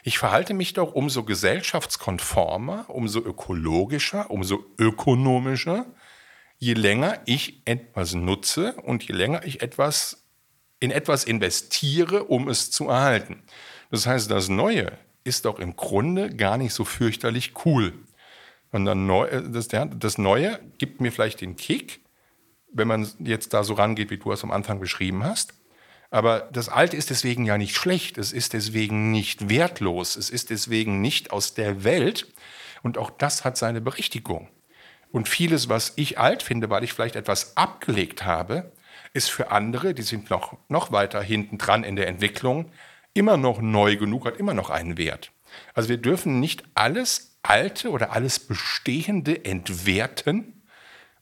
Ich 0.03 0.17
verhalte 0.17 0.53
mich 0.53 0.71
doch 0.71 0.93
umso 0.93 1.25
gesellschaftskonformer, 1.25 2.85
umso 2.87 3.19
ökologischer, 3.19 4.31
umso 4.31 4.63
ökonomischer, 4.77 5.87
je 6.57 6.73
länger 6.73 7.19
ich 7.25 7.63
etwas 7.65 8.13
nutze 8.13 8.75
und 8.75 9.03
je 9.03 9.13
länger 9.13 9.43
ich 9.43 9.61
etwas 9.61 10.23
in 10.79 10.91
etwas 10.91 11.25
investiere, 11.25 12.23
um 12.23 12.47
es 12.47 12.71
zu 12.71 12.87
erhalten. 12.87 13.43
Das 13.91 14.07
heißt, 14.07 14.31
das 14.31 14.47
Neue 14.47 14.97
ist 15.25 15.43
doch 15.43 15.59
im 15.59 15.75
Grunde 15.75 16.33
gar 16.33 16.55
nicht 16.55 16.73
so 16.73 16.85
fürchterlich 16.85 17.51
cool. 17.65 17.91
Und 18.71 18.85
dann 18.85 19.05
neu, 19.05 19.25
äh, 19.25 19.43
das, 19.49 19.67
das 19.67 20.17
Neue 20.17 20.59
gibt 20.77 21.01
mir 21.01 21.11
vielleicht 21.11 21.41
den 21.41 21.55
Kick, 21.55 22.01
wenn 22.71 22.87
man 22.87 23.07
jetzt 23.19 23.53
da 23.53 23.63
so 23.63 23.73
rangeht, 23.73 24.11
wie 24.11 24.17
du 24.17 24.31
es 24.31 24.43
am 24.43 24.51
Anfang 24.51 24.79
beschrieben 24.79 25.23
hast. 25.23 25.53
Aber 26.11 26.49
das 26.51 26.69
Alte 26.69 26.97
ist 26.97 27.09
deswegen 27.09 27.45
ja 27.45 27.57
nicht 27.57 27.75
schlecht, 27.75 28.17
es 28.17 28.31
ist 28.31 28.53
deswegen 28.53 29.11
nicht 29.11 29.49
wertlos, 29.49 30.15
es 30.15 30.29
ist 30.29 30.49
deswegen 30.49 31.01
nicht 31.01 31.31
aus 31.31 31.53
der 31.53 31.83
Welt. 31.83 32.31
Und 32.81 32.97
auch 32.97 33.11
das 33.11 33.43
hat 33.43 33.57
seine 33.57 33.81
Berichtigung. 33.81 34.49
Und 35.11 35.27
vieles, 35.27 35.69
was 35.69 35.93
ich 35.95 36.19
alt 36.19 36.43
finde, 36.43 36.69
weil 36.69 36.83
ich 36.83 36.93
vielleicht 36.93 37.15
etwas 37.15 37.57
abgelegt 37.57 38.25
habe, 38.25 38.71
ist 39.13 39.29
für 39.29 39.51
andere, 39.51 39.93
die 39.93 40.03
sind 40.03 40.29
noch, 40.29 40.57
noch 40.67 40.91
weiter 40.91 41.21
hinten 41.21 41.57
dran 41.57 41.83
in 41.83 41.95
der 41.95 42.07
Entwicklung, 42.07 42.71
immer 43.13 43.37
noch 43.37 43.59
neu 43.59 43.97
genug, 43.97 44.25
hat 44.25 44.37
immer 44.37 44.53
noch 44.53 44.69
einen 44.69 44.97
Wert. 44.97 45.31
Also 45.73 45.89
wir 45.89 45.97
dürfen 45.97 46.39
nicht 46.39 46.63
alles 46.75 47.28
Alte 47.49 47.89
oder 47.89 48.11
alles 48.11 48.39
Bestehende 48.39 49.43
entwerten 49.43 50.61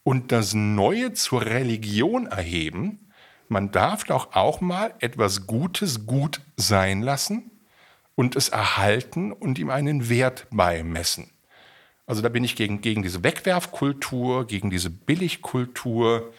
und 0.03 0.31
das 0.33 0.53
Neue 0.53 1.13
zur 1.13 1.45
Religion 1.45 2.27
erheben. 2.27 3.11
Man 3.47 3.71
darf 3.71 4.03
doch 4.03 4.35
auch 4.35 4.59
mal 4.59 4.93
etwas 4.99 5.47
Gutes 5.47 6.05
gut 6.05 6.41
sein 6.57 7.01
lassen 7.01 7.51
und 8.15 8.35
es 8.35 8.49
erhalten 8.49 9.31
und 9.31 9.57
ihm 9.57 9.69
einen 9.69 10.09
Wert 10.09 10.47
beimessen. 10.51 11.29
Also 12.05 12.21
da 12.21 12.27
bin 12.27 12.43
ich 12.43 12.57
gegen, 12.57 12.81
gegen 12.81 13.03
diese 13.03 13.23
Wegwerfkultur, 13.23 14.47
gegen 14.47 14.69
diese 14.69 14.89
Billigkultur, 14.89 16.33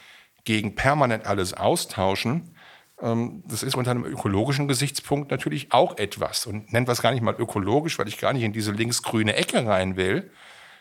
gegen 0.44 0.74
permanent 0.74 1.26
alles 1.26 1.54
austauschen. 1.54 2.54
Ähm, 3.00 3.42
das 3.46 3.62
ist 3.62 3.76
unter 3.76 3.90
einem 3.90 4.04
ökologischen 4.04 4.68
Gesichtspunkt 4.68 5.30
natürlich 5.30 5.72
auch 5.72 5.98
etwas. 5.98 6.46
Und 6.46 6.72
nennt 6.72 6.88
was 6.88 7.02
gar 7.02 7.12
nicht 7.12 7.22
mal 7.22 7.34
ökologisch, 7.38 7.98
weil 7.98 8.08
ich 8.08 8.18
gar 8.18 8.32
nicht 8.32 8.42
in 8.42 8.52
diese 8.52 8.72
linksgrüne 8.72 9.34
Ecke 9.34 9.66
rein 9.66 9.96
will. 9.96 10.30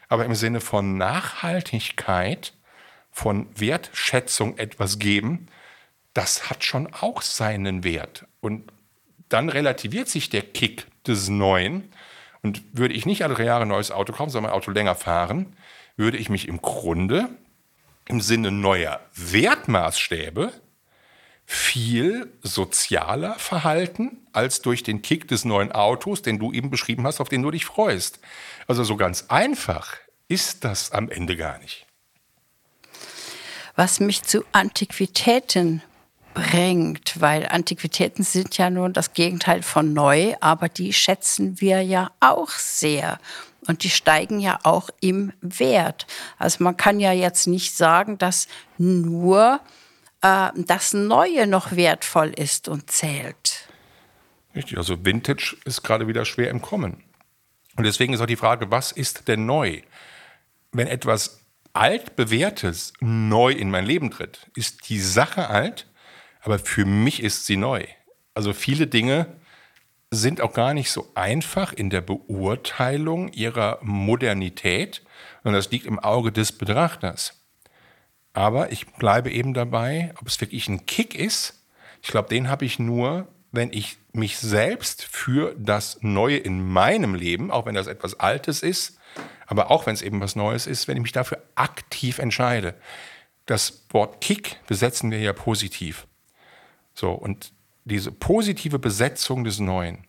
Aber 0.10 0.26
im 0.26 0.36
Sinne 0.36 0.62
von 0.62 0.98
Nachhaltigkeit, 0.98 2.54
von 3.12 3.48
Wertschätzung 3.56 4.58
etwas 4.58 5.00
geben, 5.00 5.48
das 6.14 6.50
hat 6.50 6.64
schon 6.64 6.88
auch 6.94 7.22
seinen 7.22 7.84
Wert. 7.84 8.26
Und 8.40 8.72
dann 9.30 9.50
relativiert 9.50 10.08
sich 10.08 10.30
der 10.30 10.42
Kick 10.42 10.88
des 11.06 11.30
Neuen. 11.30 11.92
Und 12.42 12.64
würde 12.72 12.94
ich 12.94 13.06
nicht 13.06 13.24
alle 13.24 13.44
Jahre 13.44 13.64
ein 13.64 13.68
neues 13.68 13.92
Auto 13.92 14.14
kaufen, 14.14 14.30
sondern 14.30 14.52
mein 14.52 14.58
Auto 14.58 14.72
länger 14.72 14.96
fahren, 14.96 15.56
würde 15.98 16.18
ich 16.18 16.30
mich 16.30 16.48
im 16.48 16.62
Grunde 16.62 17.30
im 18.08 18.22
Sinne 18.22 18.52
neuer 18.52 19.02
Wertmaßstäbe 19.16 20.54
viel 21.50 22.30
sozialer 22.44 23.36
verhalten 23.40 24.28
als 24.34 24.62
durch 24.62 24.84
den 24.84 25.02
Kick 25.02 25.30
des 25.30 25.46
neuen 25.46 25.72
Autos, 25.72 26.22
den 26.22 26.40
du 26.40 26.52
eben 26.52 26.70
beschrieben 26.70 27.08
hast, 27.08 27.22
auf 27.22 27.30
den 27.30 27.42
du 27.42 27.52
dich 27.52 27.64
freust. 27.64 28.20
Also 28.68 28.84
so 28.84 28.98
ganz 28.98 29.26
einfach 29.30 29.96
ist 30.28 30.66
das 30.66 30.92
am 30.92 31.10
Ende 31.10 31.38
gar 31.38 31.58
nicht. 31.60 31.86
Was 33.78 34.02
mich 34.02 34.24
zu 34.24 34.44
Antiquitäten 34.52 35.82
bringt, 36.34 37.22
weil 37.22 37.48
Antiquitäten 37.48 38.24
sind 38.24 38.58
ja 38.58 38.70
nun 38.70 38.92
das 38.92 39.14
Gegenteil 39.14 39.64
von 39.64 39.94
neu, 39.94 40.36
aber 40.42 40.68
die 40.68 40.92
schätzen 40.92 41.62
wir 41.62 41.82
ja 41.82 42.12
auch 42.20 42.50
sehr. 42.50 43.20
Und 43.68 43.84
die 43.84 43.90
steigen 43.90 44.42
ja 44.42 44.60
auch 44.64 44.90
im 45.00 45.32
Wert. 45.40 46.08
Also 46.38 46.64
man 46.64 46.76
kann 46.76 47.00
ja 47.00 47.14
jetzt 47.14 47.48
nicht 47.48 47.76
sagen, 47.76 48.18
dass 48.18 48.48
nur 48.78 49.62
äh, 50.22 50.50
das 50.56 50.94
Neue 50.94 51.48
noch 51.48 51.76
wertvoll 51.76 52.30
ist 52.30 52.68
und 52.68 52.90
zählt. 52.90 53.68
Richtig, 54.56 54.78
also 54.78 55.06
Vintage 55.06 55.56
ist 55.66 55.84
gerade 55.84 56.08
wieder 56.08 56.26
schwer 56.26 56.50
im 56.50 56.62
Kommen. 56.62 57.04
Und 57.76 57.84
deswegen 57.84 58.14
ist 58.14 58.22
auch 58.22 58.26
die 58.26 58.36
Frage, 58.36 58.72
was 58.72 58.92
ist 58.92 59.28
denn 59.28 59.46
neu? 59.46 59.82
Wenn 60.72 60.88
etwas 60.88 61.46
altbewährtes 61.74 62.94
neu 63.00 63.52
in 63.52 63.70
mein 63.70 63.86
Leben 63.86 64.10
tritt, 64.10 64.50
ist 64.56 64.90
die 64.90 65.00
Sache 65.00 65.50
alt, 65.50 65.88
aber 66.42 66.58
für 66.58 66.86
mich 66.86 67.22
ist 67.22 67.46
sie 67.46 67.58
neu. 67.58 67.86
Also 68.34 68.54
viele 68.54 68.88
Dinge 68.88 69.28
sind 70.10 70.42
auch 70.42 70.54
gar 70.54 70.74
nicht 70.74 70.90
so 70.90 71.12
einfach 71.14 71.74
in 71.74 71.90
der 71.90 72.02
Beurteilung 72.02 73.32
ihrer 73.34 73.80
Modernität, 73.82 75.04
und 75.44 75.54
das 75.54 75.70
liegt 75.72 75.86
im 75.86 76.00
Auge 76.00 76.32
des 76.32 76.52
Betrachters. 76.52 77.47
Aber 78.38 78.72
ich 78.72 78.86
bleibe 78.86 79.32
eben 79.32 79.56
dabei, 79.56 80.14
ob 80.22 80.28
es 80.28 80.40
wirklich 80.40 80.68
ein 80.68 80.86
Kick 80.86 81.16
ist. 81.16 81.60
Ich 82.04 82.10
glaube, 82.10 82.30
den 82.30 82.50
habe 82.50 82.66
ich 82.66 82.78
nur, 82.78 83.28
wenn 83.52 83.74
ich 83.74 83.98
mich 84.14 84.38
selbst 84.38 85.06
für 85.06 85.56
das 85.58 85.98
Neue 86.04 86.38
in 86.38 86.64
meinem 86.64 87.16
Leben, 87.16 87.50
auch 87.50 87.66
wenn 87.66 87.74
das 87.74 87.88
etwas 87.88 88.20
Altes 88.20 88.62
ist, 88.62 89.00
aber 89.48 89.72
auch 89.72 89.88
wenn 89.88 89.96
es 89.96 90.04
eben 90.04 90.22
was 90.22 90.36
Neues 90.36 90.68
ist, 90.68 90.88
wenn 90.88 90.98
ich 90.98 91.02
mich 91.02 91.14
dafür 91.14 91.42
aktiv 91.56 92.20
entscheide. 92.20 92.76
Das 93.48 93.88
Wort 93.90 94.22
Kick 94.22 94.60
besetzen 94.68 95.10
wir 95.10 95.18
ja 95.18 95.34
positiv. 95.34 96.06
So, 96.94 97.14
und 97.14 97.54
diese 97.86 98.12
positive 98.12 98.78
Besetzung 98.78 99.46
des 99.46 99.58
Neuen 99.58 100.06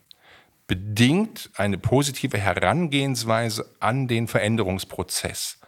bedingt 0.67 1.49
eine 1.55 1.79
positive 1.79 2.37
Herangehensweise 2.37 3.73
an 3.79 4.07
den 4.07 4.27
Veränderungsprozess. 4.27 5.59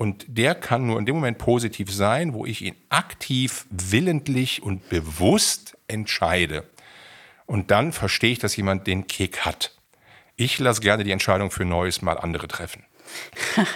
Und 0.00 0.24
der 0.28 0.54
kann 0.54 0.86
nur 0.86 0.98
in 0.98 1.04
dem 1.04 1.16
Moment 1.16 1.36
positiv 1.36 1.92
sein, 1.92 2.32
wo 2.32 2.46
ich 2.46 2.62
ihn 2.62 2.74
aktiv, 2.88 3.66
willentlich 3.68 4.62
und 4.62 4.88
bewusst 4.88 5.76
entscheide. 5.88 6.64
Und 7.44 7.70
dann 7.70 7.92
verstehe 7.92 8.32
ich, 8.32 8.38
dass 8.38 8.56
jemand 8.56 8.86
den 8.86 9.08
Kick 9.08 9.40
hat. 9.40 9.76
Ich 10.36 10.58
lasse 10.58 10.80
gerne 10.80 11.04
die 11.04 11.10
Entscheidung 11.10 11.50
für 11.50 11.66
Neues 11.66 12.00
mal 12.00 12.16
andere 12.18 12.48
treffen. 12.48 12.86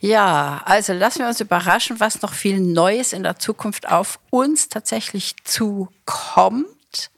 Ja, 0.00 0.60
also 0.66 0.92
lassen 0.92 1.20
wir 1.20 1.28
uns 1.28 1.40
überraschen, 1.40 1.98
was 1.98 2.20
noch 2.20 2.34
viel 2.34 2.60
Neues 2.60 3.14
in 3.14 3.22
der 3.22 3.38
Zukunft 3.38 3.88
auf 3.88 4.18
uns 4.28 4.68
tatsächlich 4.68 5.34
zukommt. 5.44 7.10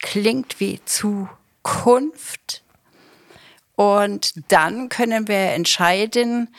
Klingt 0.00 0.60
wie 0.60 0.80
Zukunft. 0.84 2.62
Und 3.78 4.32
dann 4.50 4.88
können 4.88 5.28
wir 5.28 5.52
entscheiden, 5.52 6.52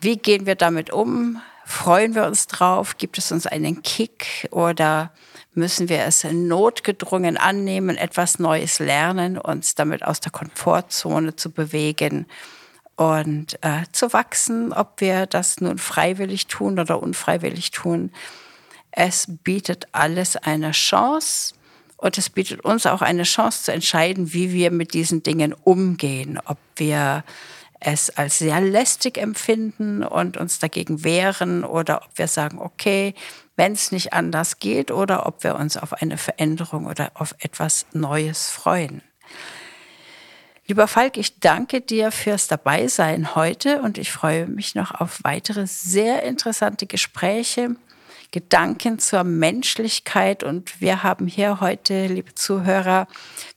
wie 0.00 0.16
gehen 0.16 0.46
wir 0.46 0.54
damit 0.54 0.92
um? 0.92 1.42
Freuen 1.64 2.14
wir 2.14 2.26
uns 2.26 2.46
drauf? 2.46 2.96
Gibt 2.96 3.18
es 3.18 3.32
uns 3.32 3.48
einen 3.48 3.82
Kick 3.82 4.46
oder 4.52 5.10
müssen 5.54 5.88
wir 5.88 6.04
es 6.04 6.22
notgedrungen 6.22 7.36
annehmen, 7.36 7.96
etwas 7.96 8.38
Neues 8.38 8.78
lernen, 8.78 9.36
uns 9.36 9.74
damit 9.74 10.04
aus 10.04 10.20
der 10.20 10.30
Komfortzone 10.30 11.34
zu 11.34 11.50
bewegen? 11.50 12.26
und 12.94 13.58
äh, 13.62 13.84
zu 13.90 14.12
wachsen, 14.12 14.72
ob 14.72 15.00
wir 15.00 15.24
das 15.26 15.60
nun 15.60 15.78
freiwillig 15.78 16.46
tun 16.46 16.78
oder 16.78 17.02
unfreiwillig 17.02 17.70
tun. 17.72 18.12
Es 18.92 19.26
bietet 19.42 19.88
alles 19.92 20.36
eine 20.36 20.70
Chance 20.70 21.54
und 22.02 22.18
es 22.18 22.30
bietet 22.30 22.64
uns 22.64 22.84
auch 22.84 23.00
eine 23.00 23.22
Chance 23.22 23.62
zu 23.62 23.72
entscheiden, 23.72 24.32
wie 24.32 24.52
wir 24.52 24.72
mit 24.72 24.92
diesen 24.92 25.22
Dingen 25.22 25.54
umgehen, 25.54 26.40
ob 26.44 26.58
wir 26.74 27.22
es 27.78 28.10
als 28.10 28.38
sehr 28.38 28.60
lästig 28.60 29.18
empfinden 29.18 30.02
und 30.02 30.36
uns 30.36 30.58
dagegen 30.58 31.04
wehren 31.04 31.62
oder 31.62 32.02
ob 32.02 32.18
wir 32.18 32.26
sagen, 32.26 32.58
okay, 32.58 33.14
wenn 33.54 33.72
es 33.72 33.92
nicht 33.92 34.12
anders 34.12 34.58
geht 34.58 34.90
oder 34.90 35.26
ob 35.26 35.44
wir 35.44 35.54
uns 35.54 35.76
auf 35.76 35.92
eine 35.92 36.18
Veränderung 36.18 36.86
oder 36.86 37.12
auf 37.14 37.36
etwas 37.38 37.86
Neues 37.92 38.50
freuen. 38.50 39.02
Lieber 40.66 40.88
Falk, 40.88 41.16
ich 41.16 41.38
danke 41.38 41.80
dir 41.80 42.10
fürs 42.10 42.48
Dabeisein 42.48 43.36
heute 43.36 43.80
und 43.80 43.96
ich 43.96 44.10
freue 44.10 44.48
mich 44.48 44.74
noch 44.74 44.92
auf 45.00 45.20
weitere 45.22 45.68
sehr 45.68 46.24
interessante 46.24 46.86
Gespräche, 46.86 47.76
Gedanken 48.32 48.98
zur 48.98 49.22
Menschlichkeit. 49.22 50.42
Und 50.42 50.80
wir 50.80 51.04
haben 51.04 51.28
hier 51.28 51.60
heute, 51.60 52.06
liebe 52.06 52.34
Zuhörer, 52.34 53.06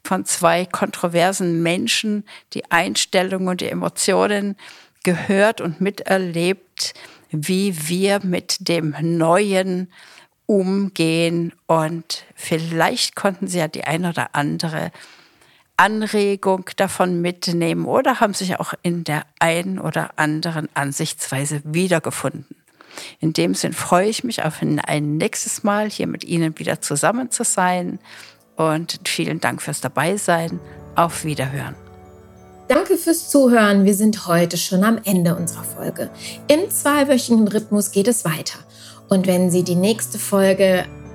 von 0.03 0.25
zwei 0.25 0.65
kontroversen 0.65 1.63
Menschen 1.63 2.25
die 2.53 2.69
Einstellungen 2.69 3.47
und 3.47 3.61
die 3.61 3.69
Emotionen 3.69 4.55
gehört 5.03 5.61
und 5.61 5.81
miterlebt, 5.81 6.93
wie 7.31 7.87
wir 7.87 8.19
mit 8.23 8.67
dem 8.67 8.95
Neuen 9.01 9.91
umgehen. 10.45 11.53
Und 11.67 12.25
vielleicht 12.35 13.15
konnten 13.15 13.47
Sie 13.47 13.59
ja 13.59 13.67
die 13.67 13.85
ein 13.85 14.05
oder 14.05 14.35
andere 14.35 14.91
Anregung 15.77 16.69
davon 16.77 17.21
mitnehmen 17.21 17.85
oder 17.85 18.19
haben 18.19 18.33
sich 18.33 18.59
auch 18.59 18.73
in 18.81 19.03
der 19.03 19.25
einen 19.39 19.79
oder 19.79 20.11
anderen 20.17 20.69
Ansichtsweise 20.73 21.61
wiedergefunden. 21.65 22.64
In 23.19 23.33
dem 23.33 23.53
Sinn 23.53 23.73
freue 23.73 24.07
ich 24.07 24.23
mich 24.23 24.43
auf 24.43 24.61
ein 24.61 25.17
nächstes 25.17 25.63
Mal 25.63 25.89
hier 25.89 26.07
mit 26.07 26.23
Ihnen 26.23 26.57
wieder 26.59 26.81
zusammen 26.81 27.31
zu 27.31 27.43
sein 27.43 27.99
und 28.55 28.99
vielen 29.05 29.39
Dank 29.39 29.61
fürs 29.61 29.81
Dabeisein. 29.81 30.59
Auf 30.95 31.25
Wiederhören. 31.25 31.75
Danke 32.67 32.97
fürs 32.97 33.29
Zuhören. 33.29 33.85
Wir 33.85 33.93
sind 33.93 34.27
heute 34.27 34.57
schon 34.57 34.83
am 34.83 34.99
Ende 35.03 35.35
unserer 35.35 35.63
Folge. 35.63 36.09
Im 36.47 36.69
zweiwöchigen 36.69 37.47
Rhythmus 37.47 37.91
geht 37.91 38.07
es 38.07 38.25
weiter. 38.25 38.59
Und 39.07 39.27
wenn 39.27 39.51
Sie 39.51 39.63
die 39.63 39.75
nächste 39.75 40.17
Folge 40.17 40.85